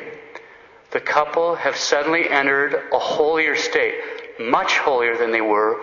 the 0.92 1.00
couple 1.00 1.54
have 1.56 1.76
suddenly 1.76 2.28
entered 2.28 2.74
a 2.92 2.98
holier 2.98 3.56
state, 3.56 3.94
much 4.40 4.78
holier 4.80 5.18
than 5.18 5.32
they 5.32 5.42
were 5.42 5.80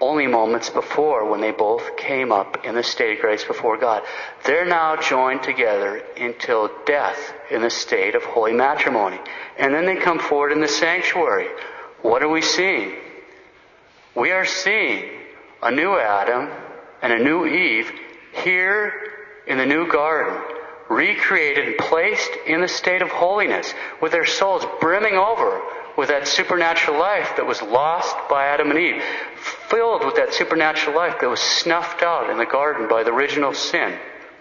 only 0.00 0.26
moments 0.26 0.70
before 0.70 1.30
when 1.30 1.40
they 1.40 1.50
both 1.50 1.96
came 1.96 2.32
up 2.32 2.64
in 2.64 2.74
the 2.74 2.82
state 2.82 3.16
of 3.16 3.20
grace 3.20 3.44
before 3.44 3.76
God. 3.76 4.02
They're 4.44 4.66
now 4.66 4.96
joined 4.96 5.42
together 5.42 6.02
until 6.18 6.70
death 6.86 7.34
in 7.50 7.60
the 7.62 7.70
state 7.70 8.14
of 8.14 8.22
holy 8.22 8.52
matrimony. 8.52 9.18
And 9.58 9.74
then 9.74 9.84
they 9.84 9.96
come 9.96 10.18
forward 10.18 10.52
in 10.52 10.60
the 10.60 10.68
sanctuary. 10.68 11.48
What 12.00 12.22
are 12.22 12.28
we 12.28 12.42
seeing? 12.42 12.94
We 14.16 14.30
are 14.30 14.46
seeing 14.46 15.10
a 15.62 15.70
new 15.70 15.98
Adam 15.98 16.50
and 17.02 17.12
a 17.12 17.22
new 17.22 17.44
Eve 17.44 17.92
here 18.42 18.90
in 19.46 19.58
the 19.58 19.66
new 19.66 19.92
garden 19.92 20.40
recreated 20.88 21.66
and 21.66 21.76
placed 21.76 22.30
in 22.46 22.62
the 22.62 22.68
state 22.68 23.02
of 23.02 23.10
holiness 23.10 23.74
with 24.00 24.12
their 24.12 24.24
souls 24.24 24.64
brimming 24.80 25.16
over 25.16 25.60
with 25.98 26.08
that 26.08 26.26
supernatural 26.26 26.98
life 26.98 27.34
that 27.36 27.46
was 27.46 27.60
lost 27.60 28.16
by 28.30 28.46
Adam 28.46 28.70
and 28.70 28.78
Eve, 28.78 29.02
filled 29.68 30.04
with 30.06 30.16
that 30.16 30.32
supernatural 30.32 30.96
life 30.96 31.16
that 31.20 31.28
was 31.28 31.40
snuffed 31.40 32.02
out 32.02 32.30
in 32.30 32.38
the 32.38 32.46
garden 32.46 32.88
by 32.88 33.02
the 33.02 33.12
original 33.12 33.52
sin. 33.52 33.98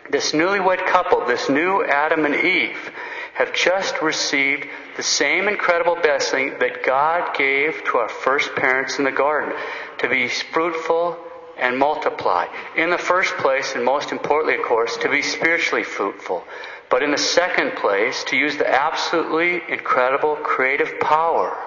This 0.09 0.31
newlywed 0.31 0.85
couple, 0.85 1.25
this 1.25 1.49
new 1.49 1.83
Adam 1.83 2.25
and 2.25 2.35
Eve, 2.35 2.91
have 3.35 3.53
just 3.53 4.01
received 4.01 4.65
the 4.95 5.03
same 5.03 5.47
incredible 5.47 5.97
blessing 6.01 6.55
that 6.59 6.83
God 6.83 7.35
gave 7.37 7.83
to 7.85 7.97
our 7.97 8.09
first 8.09 8.55
parents 8.55 8.97
in 8.97 9.03
the 9.03 9.11
garden 9.11 9.53
to 9.99 10.09
be 10.09 10.29
fruitful 10.29 11.17
and 11.57 11.77
multiply. 11.77 12.47
In 12.77 12.89
the 12.89 12.97
first 12.97 13.35
place, 13.37 13.75
and 13.75 13.83
most 13.83 14.11
importantly, 14.11 14.55
of 14.55 14.65
course, 14.65 14.95
to 14.97 15.09
be 15.09 15.21
spiritually 15.21 15.83
fruitful. 15.83 16.45
But 16.89 17.03
in 17.03 17.11
the 17.11 17.17
second 17.17 17.75
place, 17.75 18.23
to 18.25 18.37
use 18.37 18.57
the 18.57 18.69
absolutely 18.69 19.61
incredible 19.69 20.37
creative 20.37 20.99
power. 21.01 21.57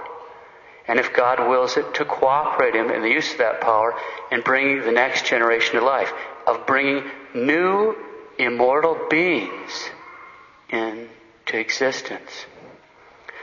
And 0.87 0.99
if 0.99 1.13
God 1.13 1.51
wills 1.51 1.77
it, 1.77 1.95
to 1.95 2.05
cooperate 2.07 2.75
Him 2.75 2.91
in 2.91 3.03
the 3.03 3.11
use 3.11 3.33
of 3.33 3.39
that 3.39 3.61
power 3.61 3.95
in 4.33 4.41
bringing 4.41 4.81
the 4.83 4.93
next 4.93 5.27
generation 5.27 5.75
to 5.75 5.85
life, 5.85 6.13
of 6.47 6.67
bringing 6.67 7.05
new 7.35 7.95
immortal 8.39 8.99
beings 9.11 9.91
into 11.49 11.59
existence. 11.59 12.47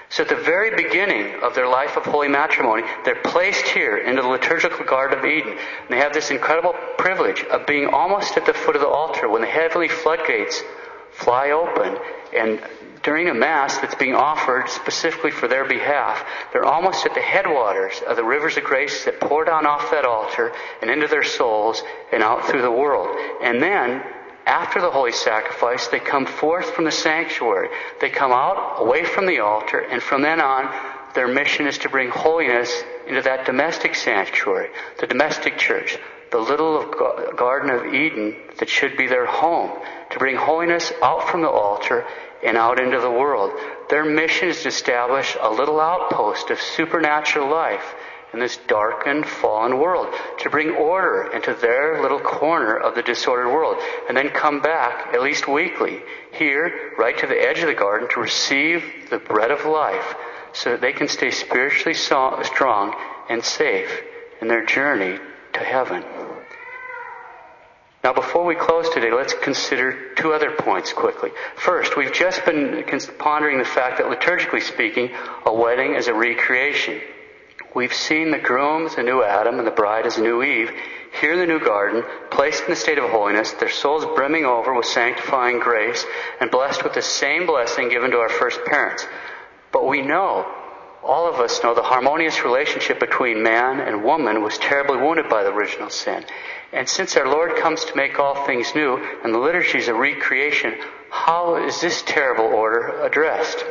So 0.09 0.23
at 0.23 0.29
the 0.29 0.35
very 0.35 0.75
beginning 0.75 1.41
of 1.41 1.55
their 1.55 1.67
life 1.67 1.97
of 1.97 2.05
holy 2.05 2.27
matrimony, 2.27 2.83
they're 3.03 3.21
placed 3.23 3.67
here 3.67 3.97
into 3.97 4.21
the 4.21 4.27
liturgical 4.27 4.85
Garden 4.85 5.17
of 5.17 5.25
Eden. 5.25 5.57
And 5.57 5.89
they 5.89 5.97
have 5.97 6.13
this 6.13 6.29
incredible 6.29 6.75
privilege 6.97 7.43
of 7.43 7.65
being 7.65 7.87
almost 7.87 8.37
at 8.37 8.45
the 8.45 8.53
foot 8.53 8.75
of 8.75 8.81
the 8.81 8.87
altar 8.87 9.27
when 9.27 9.41
the 9.41 9.47
heavenly 9.47 9.87
floodgates 9.87 10.61
fly 11.11 11.51
open 11.51 11.97
and 12.35 12.61
during 13.01 13.29
a 13.29 13.33
Mass 13.33 13.77
that's 13.77 13.95
being 13.95 14.15
offered 14.15 14.67
specifically 14.67 15.29
for 15.29 15.47
their 15.47 15.63
behalf, 15.63 16.25
they're 16.51 16.65
almost 16.65 17.05
at 17.05 17.13
the 17.13 17.21
headwaters 17.21 18.01
of 18.07 18.15
the 18.15 18.23
rivers 18.23 18.57
of 18.57 18.63
grace 18.63 19.05
that 19.05 19.19
pour 19.19 19.45
down 19.45 19.65
off 19.65 19.91
that 19.91 20.05
altar 20.05 20.51
and 20.81 20.89
into 20.89 21.07
their 21.07 21.23
souls 21.23 21.83
and 22.11 22.23
out 22.23 22.45
through 22.45 22.63
the 22.63 22.71
world. 22.71 23.15
And 23.43 23.61
then 23.61 24.03
after 24.45 24.79
the 24.79 24.91
holy 24.91 25.11
sacrifice, 25.11 25.87
they 25.87 25.99
come 25.99 26.25
forth 26.25 26.71
from 26.71 26.85
the 26.85 26.91
sanctuary. 26.91 27.69
They 27.99 28.09
come 28.09 28.31
out 28.31 28.75
away 28.79 29.03
from 29.03 29.25
the 29.25 29.39
altar, 29.39 29.79
and 29.79 30.01
from 30.01 30.21
then 30.21 30.39
on, 30.39 30.73
their 31.15 31.27
mission 31.27 31.65
is 31.65 31.79
to 31.79 31.89
bring 31.89 32.09
holiness 32.09 32.83
into 33.07 33.21
that 33.23 33.45
domestic 33.45 33.95
sanctuary, 33.95 34.69
the 34.99 35.07
domestic 35.07 35.57
church, 35.57 35.97
the 36.31 36.37
little 36.37 36.85
Garden 37.35 37.69
of 37.69 37.93
Eden 37.93 38.35
that 38.59 38.69
should 38.69 38.97
be 38.97 39.07
their 39.07 39.25
home, 39.25 39.71
to 40.11 40.19
bring 40.19 40.35
holiness 40.35 40.91
out 41.01 41.29
from 41.29 41.41
the 41.41 41.49
altar 41.49 42.05
and 42.45 42.57
out 42.57 42.79
into 42.79 42.99
the 42.99 43.09
world. 43.09 43.51
Their 43.89 44.05
mission 44.05 44.49
is 44.49 44.61
to 44.63 44.67
establish 44.67 45.35
a 45.39 45.49
little 45.49 45.79
outpost 45.79 46.51
of 46.51 46.59
supernatural 46.59 47.49
life 47.49 47.95
in 48.35 48.41
this 48.41 48.57
darkened, 48.67 49.25
fallen 49.25 49.79
world, 49.79 50.13
to 50.39 50.49
bring 50.49 50.71
order 50.71 51.31
into 51.33 51.53
their 51.53 52.01
little 52.01 52.19
corner 52.19 52.75
of 52.75 52.93
the 52.93 53.01
disordered 53.01 53.47
world, 53.47 53.77
and 54.09 54.17
then 54.17 54.29
come 54.29 54.59
back, 54.61 55.13
at 55.13 55.21
least 55.21 55.47
weekly, 55.47 56.01
here, 56.33 56.91
right 56.99 57.17
to 57.17 57.27
the 57.27 57.41
edge 57.41 57.59
of 57.59 57.67
the 57.67 57.73
garden, 57.73 58.09
to 58.09 58.19
receive 58.19 58.83
the 59.09 59.19
bread 59.19 59.51
of 59.51 59.65
life, 59.65 60.15
so 60.51 60.71
that 60.71 60.81
they 60.81 60.91
can 60.91 61.07
stay 61.07 61.31
spiritually 61.31 61.93
strong 61.93 62.93
and 63.29 63.43
safe 63.43 64.01
in 64.41 64.49
their 64.49 64.65
journey 64.65 65.17
to 65.53 65.59
heaven. 65.59 66.03
Now, 68.03 68.13
before 68.13 68.45
we 68.45 68.55
close 68.55 68.89
today, 68.89 69.11
let's 69.11 69.33
consider 69.33 70.13
two 70.15 70.33
other 70.33 70.51
points 70.51 70.91
quickly. 70.93 71.31
First, 71.55 71.95
we've 71.97 72.13
just 72.13 72.45
been 72.45 72.83
pondering 73.17 73.57
the 73.59 73.65
fact 73.65 73.97
that 73.97 74.07
liturgically 74.07 74.61
speaking, 74.61 75.09
a 75.45 75.53
wedding 75.53 75.95
is 75.95 76.07
a 76.07 76.13
recreation. 76.13 77.01
We've 77.75 77.93
seen 77.93 78.31
the 78.31 78.39
groom 78.39 78.85
as 78.85 78.95
a 78.95 79.03
new 79.03 79.21
Adam 79.21 79.59
and 79.59 79.67
the 79.67 79.71
bride 79.71 80.05
as 80.05 80.17
a 80.17 80.21
new 80.21 80.41
Eve, 80.41 80.71
here 81.19 81.33
in 81.33 81.39
the 81.39 81.45
new 81.45 81.59
garden, 81.59 82.05
placed 82.31 82.63
in 82.63 82.69
the 82.69 82.75
state 82.75 82.97
of 82.97 83.09
holiness, 83.09 83.51
their 83.51 83.69
souls 83.69 84.05
brimming 84.15 84.45
over 84.45 84.73
with 84.73 84.85
sanctifying 84.85 85.59
grace, 85.59 86.05
and 86.39 86.49
blessed 86.49 86.85
with 86.85 86.93
the 86.93 87.01
same 87.01 87.45
blessing 87.45 87.89
given 87.89 88.11
to 88.11 88.17
our 88.17 88.29
first 88.29 88.63
parents. 88.63 89.05
But 89.73 89.87
we 89.87 90.01
know, 90.01 90.49
all 91.03 91.27
of 91.27 91.41
us 91.41 91.61
know, 91.63 91.75
the 91.75 91.83
harmonious 91.83 92.45
relationship 92.45 92.97
between 92.97 93.43
man 93.43 93.81
and 93.81 94.05
woman 94.05 94.41
was 94.41 94.57
terribly 94.57 94.97
wounded 94.97 95.27
by 95.27 95.43
the 95.43 95.51
original 95.51 95.89
sin. 95.89 96.23
And 96.71 96.87
since 96.87 97.17
our 97.17 97.27
Lord 97.27 97.57
comes 97.57 97.83
to 97.85 97.95
make 97.97 98.19
all 98.19 98.45
things 98.45 98.73
new, 98.73 98.97
and 99.23 99.33
the 99.33 99.39
liturgy 99.39 99.79
is 99.79 99.89
a 99.89 99.93
recreation, 99.93 100.75
how 101.09 101.57
is 101.57 101.81
this 101.81 102.03
terrible 102.03 102.45
order 102.45 103.01
addressed? 103.03 103.65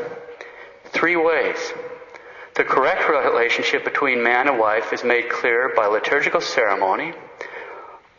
Three 0.92 1.16
ways. 1.16 1.72
The 2.54 2.64
correct 2.64 3.08
relationship 3.08 3.84
between 3.84 4.22
man 4.22 4.46
and 4.46 4.60
wife 4.60 4.92
is 4.92 5.02
made 5.02 5.28
clear 5.28 5.72
by 5.74 5.86
liturgical 5.86 6.40
ceremony. 6.40 7.12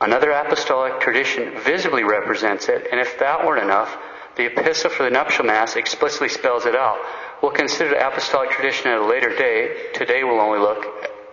Another 0.01 0.31
apostolic 0.31 0.99
tradition 0.99 1.53
visibly 1.61 2.03
represents 2.03 2.67
it, 2.67 2.87
and 2.91 2.99
if 2.99 3.17
that 3.19 3.45
weren't 3.45 3.63
enough, 3.63 3.95
the 4.35 4.47
epistle 4.47 4.89
for 4.89 5.03
the 5.03 5.09
nuptial 5.09 5.45
mass 5.45 5.77
explicitly 5.77 6.27
spells 6.27 6.65
it 6.65 6.75
out. 6.75 6.99
We'll 7.41 7.53
consider 7.53 7.91
the 7.91 8.05
apostolic 8.05 8.49
tradition 8.51 8.91
at 8.91 8.97
a 8.97 9.05
later 9.05 9.33
day. 9.33 9.91
Today 9.93 10.25
we'll 10.25 10.41
only 10.41 10.59
look 10.59 10.85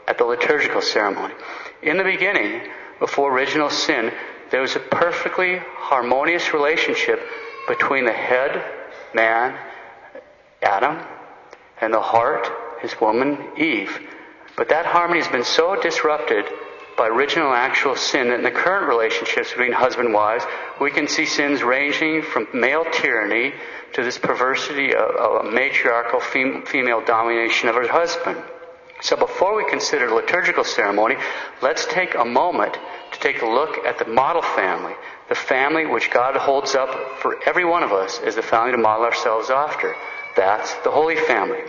at 0.06 0.16
the 0.16 0.24
liturgical 0.24 0.80
ceremony. 0.80 1.34
In 1.82 1.96
the 1.96 2.04
beginning, 2.04 2.68
before 3.00 3.32
original 3.32 3.70
sin, 3.70 4.12
there 4.52 4.60
was 4.60 4.76
a 4.76 4.80
perfectly 4.80 5.58
harmonious 5.58 6.54
relationship 6.54 7.20
between 7.66 8.04
the 8.04 8.12
head, 8.12 8.62
man, 9.12 9.58
Adam, 10.62 11.04
and 11.80 11.92
the 11.92 12.00
heart, 12.00 12.48
his 12.82 13.00
woman, 13.00 13.38
Eve. 13.56 13.98
But 14.56 14.68
that 14.68 14.84
harmony 14.84 15.20
has 15.20 15.30
been 15.30 15.44
so 15.44 15.80
disrupted 15.80 16.44
by 16.96 17.08
original 17.08 17.52
actual 17.52 17.96
sin 17.96 18.28
that 18.28 18.38
in 18.38 18.44
the 18.44 18.50
current 18.50 18.88
relationships 18.88 19.50
between 19.50 19.72
husband 19.72 20.06
and 20.06 20.14
wives, 20.14 20.44
we 20.80 20.90
can 20.90 21.08
see 21.08 21.24
sins 21.24 21.62
ranging 21.62 22.22
from 22.22 22.46
male 22.52 22.84
tyranny 22.92 23.54
to 23.94 24.02
this 24.02 24.18
perversity 24.18 24.94
of, 24.94 25.10
of 25.16 25.52
matriarchal 25.52 26.20
fem- 26.20 26.64
female 26.66 27.02
domination 27.04 27.68
of 27.68 27.76
her 27.76 27.88
husband. 27.88 28.42
So 29.00 29.16
before 29.16 29.56
we 29.56 29.68
consider 29.68 30.10
liturgical 30.10 30.64
ceremony, 30.64 31.16
let's 31.60 31.86
take 31.86 32.14
a 32.14 32.24
moment 32.24 32.78
to 33.12 33.18
take 33.18 33.42
a 33.42 33.46
look 33.46 33.84
at 33.84 33.98
the 33.98 34.04
model 34.04 34.42
family, 34.42 34.94
the 35.28 35.34
family 35.34 35.86
which 35.86 36.10
God 36.10 36.36
holds 36.36 36.74
up 36.74 37.18
for 37.18 37.36
every 37.44 37.64
one 37.64 37.82
of 37.82 37.92
us 37.92 38.20
as 38.20 38.36
the 38.36 38.42
family 38.42 38.72
to 38.72 38.78
model 38.78 39.04
ourselves 39.04 39.50
after. 39.50 39.96
That's 40.36 40.74
the 40.84 40.90
Holy 40.90 41.16
Family. 41.16 41.60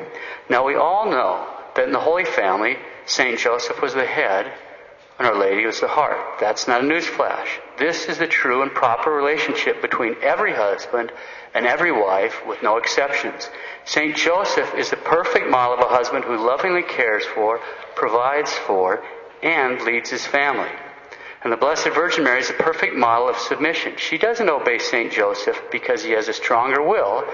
Now 0.50 0.66
we 0.66 0.76
all 0.76 1.10
know 1.10 1.48
that 1.76 1.86
in 1.86 1.92
the 1.92 2.00
Holy 2.00 2.26
Family, 2.26 2.78
St. 3.06 3.38
Joseph 3.40 3.82
was 3.82 3.94
the 3.94 4.06
head 4.06 4.52
and 5.20 5.28
Our 5.28 5.36
Lady 5.36 5.66
was 5.66 5.80
the 5.80 5.88
heart. 5.88 6.40
That's 6.40 6.68
not 6.68 6.82
a 6.82 6.84
newsflash. 6.84 7.48
This 7.78 8.06
is 8.06 8.18
the 8.18 8.28
true 8.28 8.62
and 8.62 8.72
proper 8.72 9.12
relationship 9.12 9.82
between 9.82 10.16
every 10.22 10.54
husband 10.54 11.12
and 11.54 11.68
every 11.68 11.92
wife 11.92 12.46
with 12.48 12.64
no 12.64 12.78
exceptions. 12.78 13.50
St. 13.86 14.16
Joseph 14.16 14.74
is 14.76 14.90
the 14.90 14.98
perfect 14.98 15.50
model 15.50 15.76
of 15.76 15.82
a 15.82 15.94
husband 15.96 16.26
who 16.26 16.38
lovingly 16.38 16.82
cares 16.82 17.24
for, 17.26 17.60
provides 17.96 18.52
for, 18.54 19.04
and 19.44 19.82
leads 19.82 20.10
his 20.10 20.26
family. 20.26 20.70
And 21.44 21.52
the 21.52 21.58
Blessed 21.58 21.90
Virgin 21.90 22.24
Mary 22.24 22.40
is 22.40 22.50
a 22.50 22.54
perfect 22.54 22.96
model 22.96 23.30
of 23.30 23.38
submission. 23.38 23.94
She 23.98 24.18
doesn't 24.18 24.50
obey 24.50 24.80
St. 24.80 25.12
Joseph 25.12 25.62
because 25.72 26.02
he 26.02 26.12
has 26.12 26.28
a 26.28 26.34
stronger 26.34 26.82
will, 26.82 27.26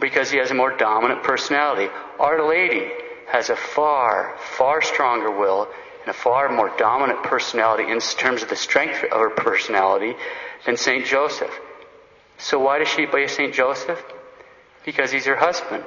because 0.00 0.30
he 0.30 0.38
has 0.38 0.50
a 0.50 0.54
more 0.54 0.76
dominant 0.76 1.22
personality. 1.22 1.88
Our 2.18 2.48
Lady 2.48 2.90
has 3.28 3.50
a 3.50 3.56
far, 3.56 4.36
far 4.38 4.82
stronger 4.82 5.30
will 5.30 5.68
and 6.00 6.08
a 6.08 6.18
far 6.18 6.48
more 6.48 6.72
dominant 6.78 7.22
personality 7.24 7.90
in 7.90 7.98
terms 8.00 8.42
of 8.42 8.48
the 8.48 8.56
strength 8.56 9.02
of 9.04 9.18
her 9.18 9.30
personality 9.30 10.14
than 10.64 10.76
St. 10.76 11.04
Joseph. 11.04 11.50
So 12.38 12.58
why 12.58 12.78
does 12.78 12.88
she 12.88 13.06
obey 13.06 13.26
St. 13.26 13.52
Joseph? 13.52 14.02
Because 14.84 15.10
he's 15.10 15.24
her 15.24 15.36
husband. 15.36 15.84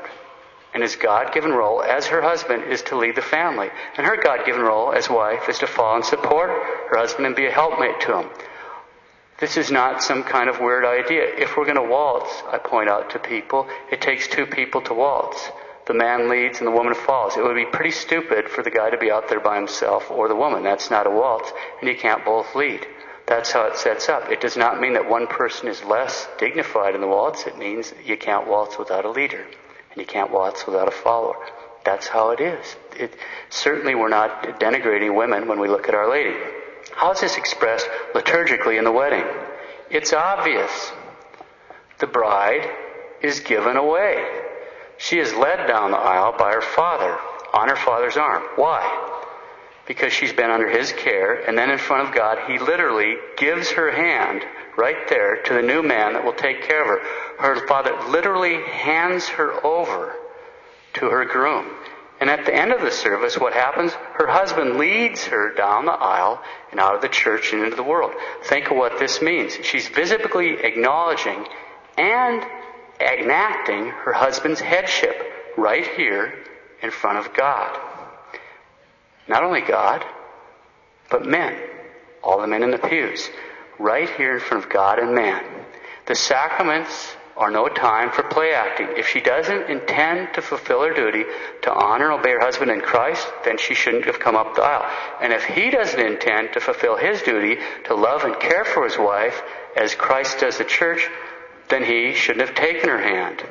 And 0.73 0.83
his 0.83 0.95
God 0.95 1.33
given 1.33 1.51
role 1.51 1.81
as 1.81 2.07
her 2.07 2.21
husband 2.21 2.63
is 2.65 2.83
to 2.83 2.97
lead 2.97 3.15
the 3.15 3.21
family. 3.21 3.69
And 3.97 4.05
her 4.05 4.17
God 4.21 4.45
given 4.45 4.61
role 4.61 4.93
as 4.93 5.09
wife 5.09 5.49
is 5.49 5.59
to 5.59 5.67
follow 5.67 5.95
and 5.95 6.05
support 6.05 6.49
her 6.89 6.97
husband 6.97 7.25
and 7.25 7.35
be 7.35 7.47
a 7.47 7.51
helpmate 7.51 8.01
to 8.01 8.19
him. 8.19 8.29
This 9.39 9.55
is 9.55 9.71
not 9.71 10.03
some 10.03 10.23
kind 10.23 10.49
of 10.49 10.59
weird 10.59 10.83
idea. 10.83 11.23
If 11.23 11.55
we're 11.55 11.63
going 11.63 11.77
to 11.77 11.81
waltz, 11.81 12.43
I 12.51 12.57
point 12.57 12.89
out 12.89 13.09
to 13.11 13.19
people, 13.19 13.67
it 13.89 14.01
takes 14.01 14.27
two 14.27 14.45
people 14.45 14.81
to 14.81 14.93
waltz. 14.93 15.49
The 15.87 15.93
man 15.93 16.29
leads 16.29 16.59
and 16.59 16.67
the 16.67 16.71
woman 16.71 16.93
follows. 16.93 17.37
It 17.37 17.43
would 17.43 17.55
be 17.55 17.65
pretty 17.65 17.91
stupid 17.91 18.49
for 18.49 18.63
the 18.63 18.69
guy 18.69 18.89
to 18.89 18.97
be 18.97 19.09
out 19.09 19.29
there 19.29 19.39
by 19.39 19.55
himself 19.55 20.11
or 20.11 20.27
the 20.27 20.35
woman. 20.35 20.61
That's 20.61 20.91
not 20.91 21.07
a 21.07 21.09
waltz, 21.09 21.51
and 21.79 21.89
you 21.89 21.95
can't 21.95 22.25
both 22.25 22.53
lead. 22.53 22.85
That's 23.27 23.51
how 23.51 23.65
it 23.65 23.77
sets 23.77 24.09
up. 24.09 24.29
It 24.29 24.41
does 24.41 24.57
not 24.57 24.81
mean 24.81 24.93
that 24.93 25.09
one 25.09 25.27
person 25.27 25.69
is 25.69 25.83
less 25.83 26.27
dignified 26.37 26.93
in 26.93 27.01
the 27.01 27.07
waltz. 27.07 27.47
It 27.47 27.57
means 27.57 27.93
you 28.03 28.17
can't 28.17 28.47
waltz 28.47 28.77
without 28.77 29.05
a 29.05 29.09
leader, 29.09 29.45
and 29.91 29.97
you 29.97 30.05
can't 30.05 30.31
waltz 30.31 30.65
without 30.65 30.87
a 30.89 30.91
follower. 30.91 31.37
That's 31.85 32.07
how 32.07 32.31
it 32.31 32.41
is. 32.41 32.75
It, 32.97 33.15
certainly, 33.49 33.95
we're 33.95 34.09
not 34.09 34.59
denigrating 34.59 35.15
women 35.15 35.47
when 35.47 35.59
we 35.59 35.69
look 35.69 35.87
at 35.87 35.95
Our 35.95 36.09
Lady. 36.09 36.35
How 36.99 37.11
is 37.13 37.21
this 37.21 37.37
expressed 37.37 37.87
liturgically 38.13 38.77
in 38.77 38.83
the 38.83 38.91
wedding? 38.91 39.23
It's 39.89 40.11
obvious. 40.11 40.91
The 41.99 42.07
bride 42.07 42.69
is 43.21 43.39
given 43.39 43.77
away. 43.77 44.21
She 44.97 45.17
is 45.17 45.33
led 45.33 45.65
down 45.65 45.91
the 45.91 45.97
aisle 45.97 46.35
by 46.37 46.51
her 46.51 46.61
father, 46.61 47.17
on 47.53 47.69
her 47.69 47.77
father's 47.77 48.17
arm. 48.17 48.43
Why? 48.57 48.83
Because 49.87 50.11
she's 50.11 50.33
been 50.33 50.49
under 50.51 50.69
his 50.69 50.91
care, 50.91 51.35
and 51.35 51.57
then 51.57 51.71
in 51.71 51.77
front 51.77 52.09
of 52.09 52.13
God, 52.13 52.37
he 52.51 52.59
literally 52.59 53.15
gives 53.37 53.71
her 53.71 53.91
hand 53.91 54.43
right 54.77 55.07
there 55.07 55.41
to 55.43 55.53
the 55.53 55.61
new 55.61 55.81
man 55.81 56.11
that 56.11 56.25
will 56.25 56.33
take 56.33 56.63
care 56.63 56.81
of 56.81 56.87
her. 56.87 56.99
Her 57.39 57.65
father 57.65 57.95
literally 58.09 58.61
hands 58.61 59.29
her 59.29 59.65
over 59.65 60.17
to 60.95 61.09
her 61.09 61.23
groom. 61.23 61.65
And 62.19 62.29
at 62.29 62.45
the 62.45 62.53
end 62.53 62.73
of 62.73 62.81
the 62.81 62.91
service, 62.91 63.37
what 63.37 63.53
happens? 63.53 63.93
Her 63.93 64.27
husband 64.27 64.75
leads 64.77 65.25
her 65.25 65.53
down 65.53 65.85
the 65.85 65.91
aisle 65.91 66.41
and 66.71 66.79
out 66.79 66.95
of 66.95 67.01
the 67.01 67.07
church 67.07 67.53
and 67.53 67.63
into 67.63 67.77
the 67.77 67.83
world. 67.83 68.11
Think 68.43 68.69
of 68.69 68.77
what 68.77 68.99
this 68.99 69.21
means. 69.21 69.57
She's 69.63 69.87
visibly 69.87 70.57
acknowledging 70.61 71.45
and 71.97 72.43
enacting 72.99 73.87
her 73.89 74.11
husband's 74.11 74.59
headship 74.59 75.15
right 75.57 75.87
here 75.95 76.33
in 76.81 76.91
front 76.91 77.19
of 77.19 77.33
God. 77.33 77.79
Not 79.27 79.43
only 79.43 79.61
God, 79.61 80.03
but 81.09 81.25
men. 81.25 81.55
All 82.21 82.41
the 82.41 82.47
men 82.47 82.63
in 82.63 82.71
the 82.71 82.77
pews. 82.77 83.29
Right 83.77 84.09
here 84.09 84.33
in 84.33 84.39
front 84.41 84.65
of 84.65 84.69
God 84.69 84.99
and 84.99 85.15
man. 85.15 85.45
The 86.05 86.15
sacraments 86.15 87.15
are 87.39 87.49
no 87.49 87.69
time 87.69 88.11
for 88.11 88.23
play 88.23 88.51
acting. 88.53 88.89
If 88.97 89.07
she 89.07 89.21
doesn't 89.21 89.69
intend 89.69 90.33
to 90.33 90.41
fulfill 90.41 90.83
her 90.83 90.93
duty 90.93 91.23
to 91.61 91.73
honor 91.73 92.11
and 92.11 92.19
obey 92.19 92.31
her 92.31 92.41
husband 92.41 92.69
in 92.69 92.81
Christ, 92.81 93.25
then 93.45 93.57
she 93.57 93.73
shouldn't 93.73 94.05
have 94.05 94.19
come 94.19 94.35
up 94.35 94.55
the 94.55 94.61
aisle. 94.61 94.85
And 95.21 95.31
if 95.31 95.45
he 95.45 95.69
doesn't 95.69 95.99
intend 95.99 96.51
to 96.53 96.59
fulfill 96.59 96.97
his 96.97 97.21
duty 97.21 97.55
to 97.85 97.95
love 97.95 98.25
and 98.25 98.37
care 98.41 98.65
for 98.65 98.83
his 98.83 98.97
wife 98.97 99.41
as 99.77 99.95
Christ 99.95 100.39
does 100.39 100.57
the 100.57 100.65
church, 100.65 101.07
then 101.69 101.81
he 101.81 102.13
shouldn't 102.13 102.45
have 102.45 102.57
taken 102.57 102.89
her 102.89 103.01
hand. 103.01 103.41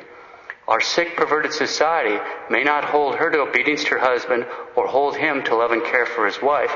Our 0.67 0.81
sick, 0.81 1.17
perverted 1.17 1.51
society 1.51 2.19
may 2.51 2.63
not 2.63 2.85
hold 2.85 3.15
her 3.15 3.31
to 3.31 3.39
obedience 3.39 3.85
to 3.85 3.95
her 3.95 3.99
husband 3.99 4.45
or 4.75 4.85
hold 4.85 5.17
him 5.17 5.43
to 5.45 5.55
love 5.55 5.71
and 5.71 5.83
care 5.83 6.05
for 6.05 6.27
his 6.27 6.39
wife, 6.43 6.75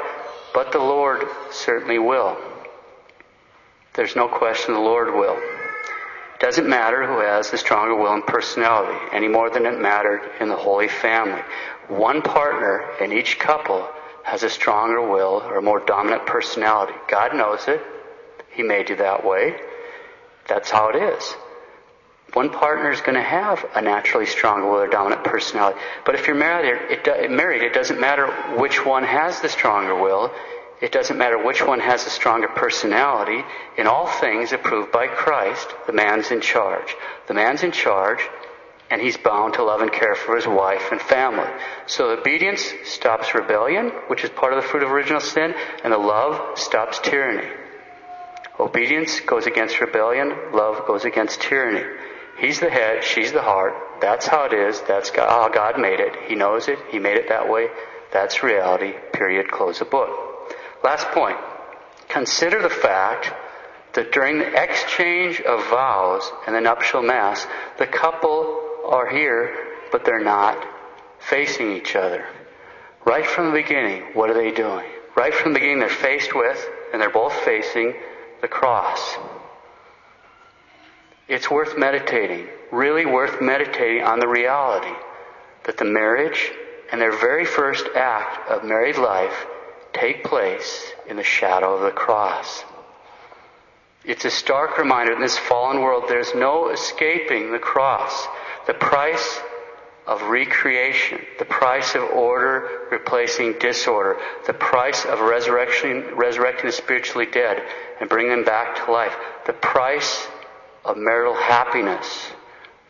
but 0.52 0.72
the 0.72 0.80
Lord 0.80 1.28
certainly 1.52 2.00
will. 2.00 2.36
There's 3.94 4.16
no 4.16 4.28
question 4.28 4.74
the 4.74 4.80
Lord 4.80 5.14
will. 5.14 5.40
Doesn't 6.40 6.68
matter 6.68 7.06
who 7.06 7.20
has 7.20 7.52
the 7.52 7.58
stronger 7.58 7.96
will 7.96 8.14
and 8.14 8.26
personality 8.26 8.98
any 9.14 9.28
more 9.28 9.50
than 9.50 9.66
it 9.66 9.80
mattered 9.80 10.22
in 10.40 10.50
the 10.50 10.56
Holy 10.56 10.88
Family. 10.88 11.42
One 11.88 12.22
partner 12.22 12.86
in 13.02 13.12
each 13.12 13.40
couple 13.40 13.88
has 14.24 14.44
a 14.44 14.50
stronger 14.50 15.02
will 15.02 15.42
or 15.46 15.58
a 15.58 15.62
more 15.62 15.80
dominant 15.80 16.26
personality. 16.26 16.94
God 17.08 17.36
knows 17.36 17.68
it. 17.68 17.82
He 18.52 18.64
made 18.64 18.90
you 18.90 18.96
that 18.98 19.26
way. 19.26 19.56
That's 20.48 20.70
how 20.70 20.90
it 20.90 20.96
is. 20.96 21.36
One 22.34 22.50
partner 22.50 22.90
is 22.90 23.02
going 23.02 23.16
to 23.16 23.22
have 23.22 23.64
a 23.76 23.82
naturally 23.82 24.26
stronger 24.26 24.66
will 24.66 24.82
or 24.82 24.88
dominant 24.88 25.24
personality. 25.24 25.80
But 26.04 26.16
if 26.16 26.26
you're 26.26 26.36
married, 26.36 26.74
it, 26.90 27.32
married, 27.32 27.62
it 27.62 27.74
doesn't 27.74 28.00
matter 28.00 28.28
which 28.58 28.84
one 28.84 29.04
has 29.04 29.40
the 29.42 29.50
stronger 29.50 29.96
will. 29.96 30.34
It 30.84 30.92
doesn't 30.92 31.18
matter 31.18 31.42
which 31.42 31.66
one 31.66 31.80
has 31.80 32.06
a 32.06 32.10
stronger 32.10 32.50
personality. 32.50 33.42
In 33.78 33.88
all 33.88 34.06
things 34.06 34.52
approved 34.52 34.92
by 34.92 35.08
Christ, 35.08 35.74
the 35.88 35.94
man's 35.94 36.30
in 36.30 36.42
charge. 36.42 36.94
The 37.28 37.34
man's 37.34 37.64
in 37.64 37.72
charge, 37.72 38.20
and 38.92 39.02
he's 39.02 39.16
bound 39.16 39.54
to 39.54 39.64
love 39.64 39.80
and 39.80 39.94
care 39.94 40.14
for 40.14 40.36
his 40.36 40.46
wife 40.46 40.92
and 40.92 41.00
family. 41.00 41.48
So 41.86 42.10
obedience 42.10 42.74
stops 42.84 43.34
rebellion, 43.34 43.92
which 44.08 44.26
is 44.26 44.30
part 44.32 44.52
of 44.52 44.62
the 44.62 44.68
fruit 44.68 44.84
of 44.84 44.92
original 44.92 45.22
sin, 45.22 45.56
and 45.86 45.94
the 45.94 45.98
love 45.98 46.60
stops 46.60 47.00
tyranny. 47.00 47.48
Obedience 48.60 49.22
goes 49.22 49.48
against 49.48 49.80
rebellion, 49.80 50.36
love 50.52 50.86
goes 50.86 51.06
against 51.06 51.40
tyranny. 51.40 51.86
He's 52.40 52.60
the 52.60 52.70
head, 52.70 53.06
she's 53.06 53.32
the 53.32 53.42
heart. 53.42 53.74
That's 54.02 54.28
how 54.28 54.48
it 54.48 54.54
is. 54.54 54.82
That's 54.82 55.12
how 55.12 55.48
God 55.48 55.80
made 55.80 56.02
it. 56.02 56.14
He 56.28 56.36
knows 56.36 56.68
it. 56.68 56.78
He 56.92 57.00
made 57.00 57.16
it 57.16 57.30
that 57.30 57.50
way. 57.50 57.70
That's 58.12 58.44
reality. 58.44 58.96
Period. 59.14 59.50
Close 59.50 59.80
the 59.80 59.86
book. 59.86 60.33
Last 60.84 61.08
point. 61.12 61.38
Consider 62.10 62.62
the 62.62 62.70
fact 62.70 63.32
that 63.94 64.12
during 64.12 64.40
the 64.40 64.62
exchange 64.62 65.40
of 65.40 65.70
vows 65.70 66.30
and 66.46 66.56
the 66.56 66.62
nuptial 66.62 67.02
mass, 67.02 67.48
the 67.80 67.88
couple 67.88 68.60
are 68.86 69.10
here, 69.10 69.56
but 69.92 70.04
they're 70.04 70.24
not 70.24 70.58
facing 71.20 71.72
each 71.72 71.96
other. 71.96 72.26
Right 73.06 73.26
from 73.26 73.48
the 73.48 73.62
beginning, 73.62 74.02
what 74.14 74.30
are 74.30 74.34
they 74.34 74.52
doing? 74.52 74.86
Right 75.16 75.34
from 75.34 75.54
the 75.54 75.60
beginning, 75.60 75.80
they're 75.80 75.90
faced 75.90 76.36
with, 76.36 76.70
and 76.92 77.02
they're 77.02 77.10
both 77.10 77.34
facing 77.34 77.94
the 78.42 78.48
cross. 78.48 79.18
It's 81.28 81.50
worth 81.50 81.78
meditating, 81.78 82.48
really 82.72 83.06
worth 83.06 83.42
meditating 83.42 84.04
on 84.04 84.20
the 84.20 84.28
reality 84.28 84.94
that 85.64 85.78
the 85.78 85.86
marriage 85.86 86.52
and 86.92 87.00
their 87.00 87.18
very 87.18 87.46
first 87.46 87.86
act 87.96 88.50
of 88.50 88.66
married 88.66 88.98
life 88.98 89.46
take 89.94 90.24
place 90.24 90.92
in 91.08 91.18
the 91.18 91.24
shadow 91.24 91.76
of 91.76 91.82
the 91.82 91.92
cross. 91.92 92.64
It's 94.06 94.26
a 94.26 94.32
stark 94.32 94.78
reminder 94.78 95.14
in 95.14 95.22
this 95.22 95.38
fallen 95.38 95.82
world 95.82 96.06
there's 96.08 96.36
no 96.36 96.70
escaping 96.70 97.52
the 97.52 97.60
cross. 97.60 98.28
The 98.68 98.74
price 98.74 99.40
of 100.06 100.22
recreation, 100.24 101.22
the 101.40 101.46
price 101.46 101.96
of 101.96 102.04
order 102.04 102.68
replacing 102.92 103.54
disorder, 103.60 104.18
the 104.46 104.54
price 104.54 105.06
of 105.06 105.22
resurrection, 105.22 106.16
resurrecting 106.16 106.66
the 106.66 106.74
spiritually 106.74 107.26
dead 107.26 107.64
and 108.02 108.10
bringing 108.10 108.32
them 108.32 108.44
back 108.44 108.86
to 108.86 108.92
life, 108.92 109.16
the 109.46 109.54
price 109.54 110.28
of 110.84 110.98
marital 110.98 111.36
happiness, 111.36 112.28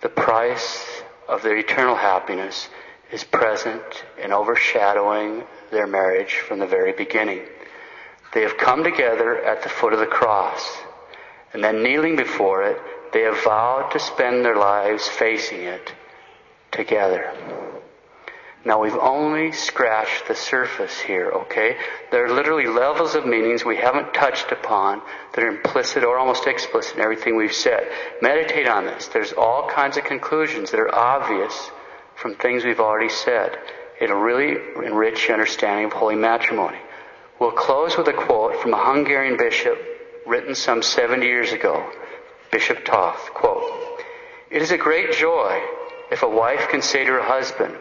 the 0.02 0.10
price 0.10 1.04
of 1.28 1.44
their 1.44 1.58
eternal 1.58 1.96
happiness 1.96 2.68
is 3.14 3.24
present 3.24 4.04
and 4.20 4.34
overshadowing 4.34 5.44
their 5.72 5.86
marriage 5.86 6.38
from 6.48 6.60
the 6.60 6.68
very 6.68 6.92
beginning. 6.92 7.42
They 8.34 8.42
have 8.42 8.58
come 8.58 8.84
together 8.84 9.38
at 9.46 9.62
the 9.62 9.70
foot 9.70 9.94
of 9.94 10.00
the 10.00 10.08
cross, 10.08 10.78
and 11.54 11.64
then 11.64 11.84
kneeling 11.84 12.16
before 12.16 12.64
it, 12.64 12.78
they 13.14 13.22
have 13.22 13.44
vowed 13.44 13.92
to 13.92 14.00
spend 14.00 14.44
their 14.44 14.56
lives 14.56 15.08
facing 15.08 15.62
it 15.62 15.94
together. 16.72 17.32
Now 18.66 18.82
we've 18.82 18.98
only 18.98 19.52
scratched 19.52 20.28
the 20.28 20.36
surface 20.36 21.00
here, 21.00 21.30
okay? 21.32 21.76
There 22.12 22.26
are 22.26 22.34
literally 22.34 22.66
levels 22.66 23.14
of 23.14 23.28
meanings 23.28 23.64
we 23.64 23.78
haven't 23.78 24.14
touched 24.14 24.52
upon 24.52 25.02
that 25.34 25.44
are 25.44 25.50
implicit 25.50 26.04
or 26.04 26.18
almost 26.18 26.48
explicit 26.48 26.96
in 26.96 27.02
everything 27.02 27.36
we've 27.36 27.54
said. 27.54 27.88
Meditate 28.22 28.68
on 28.68 28.86
this. 28.86 29.08
There's 29.08 29.34
all 29.34 29.70
kinds 29.70 29.98
of 29.98 30.06
conclusions 30.06 30.72
that 30.72 30.80
are 30.80 30.96
obvious 30.96 31.70
from 32.16 32.36
things 32.36 32.64
we've 32.64 32.80
already 32.80 33.10
said. 33.10 33.58
It'll 34.00 34.20
really 34.20 34.58
enrich 34.86 35.28
your 35.28 35.36
understanding 35.38 35.86
of 35.86 35.94
holy 35.94 36.16
matrimony. 36.16 36.80
We'll 37.40 37.52
close 37.52 37.98
with 37.98 38.08
a 38.08 38.14
quote 38.14 38.62
from 38.62 38.74
a 38.74 38.84
Hungarian 38.84 39.38
bishop 39.38 39.78
written 40.26 40.56
some 40.56 40.82
70 40.82 41.26
years 41.26 41.52
ago, 41.52 41.92
Bishop 42.52 42.86
Toth. 42.86 43.34
Quote, 43.34 44.02
It 44.50 44.62
is 44.62 44.72
a 44.72 44.78
great 44.78 45.12
joy 45.14 45.62
if 46.12 46.24
a 46.24 46.30
wife 46.30 46.70
can 46.70 46.82
say 46.82 47.04
to 47.04 47.12
her 47.12 47.24
husband, 47.24 47.76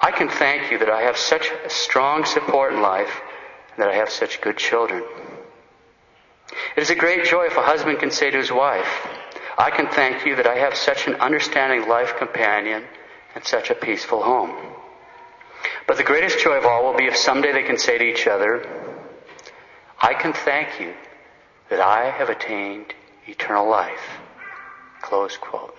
I 0.00 0.10
can 0.10 0.28
thank 0.28 0.70
you 0.70 0.78
that 0.78 0.90
I 0.90 1.02
have 1.02 1.16
such 1.16 1.50
a 1.64 1.70
strong 1.70 2.24
support 2.24 2.72
in 2.72 2.82
life 2.82 3.20
and 3.72 3.82
that 3.82 3.90
I 3.90 3.96
have 3.96 4.10
such 4.10 4.40
good 4.40 4.56
children. 4.56 5.02
It 6.76 6.82
is 6.82 6.90
a 6.90 6.94
great 6.94 7.24
joy 7.24 7.46
if 7.46 7.56
a 7.56 7.62
husband 7.62 7.98
can 7.98 8.10
say 8.10 8.30
to 8.30 8.36
his 8.36 8.52
wife, 8.52 9.08
I 9.56 9.70
can 9.70 9.86
thank 9.88 10.26
you 10.26 10.36
that 10.36 10.46
I 10.46 10.56
have 10.58 10.74
such 10.74 11.06
an 11.06 11.14
understanding 11.16 11.88
life 11.88 12.16
companion 12.16 12.84
and 13.34 13.44
such 13.44 13.70
a 13.70 13.74
peaceful 13.74 14.22
home. 14.22 14.54
But 15.86 15.96
the 15.96 16.04
greatest 16.04 16.38
joy 16.38 16.56
of 16.56 16.64
all 16.64 16.84
will 16.84 16.96
be 16.96 17.06
if 17.06 17.16
someday 17.16 17.52
they 17.52 17.62
can 17.62 17.78
say 17.78 17.98
to 17.98 18.04
each 18.04 18.26
other, 18.26 18.66
I 20.00 20.14
can 20.14 20.32
thank 20.32 20.80
you 20.80 20.94
that 21.70 21.80
I 21.80 22.10
have 22.10 22.30
attained 22.30 22.94
eternal 23.26 23.68
life. 23.68 24.18
Close 25.02 25.36
quote. 25.36 25.76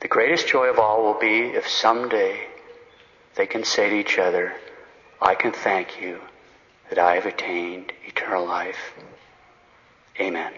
The 0.00 0.08
greatest 0.08 0.48
joy 0.48 0.66
of 0.66 0.78
all 0.78 1.02
will 1.02 1.18
be 1.18 1.40
if 1.40 1.68
someday 1.68 2.46
they 3.36 3.46
can 3.46 3.64
say 3.64 3.90
to 3.90 3.96
each 3.96 4.18
other, 4.18 4.54
I 5.20 5.34
can 5.34 5.52
thank 5.52 6.00
you 6.00 6.20
that 6.88 6.98
I 6.98 7.14
have 7.14 7.26
attained 7.26 7.92
eternal 8.06 8.44
life. 8.46 8.94
Amen. 10.20 10.52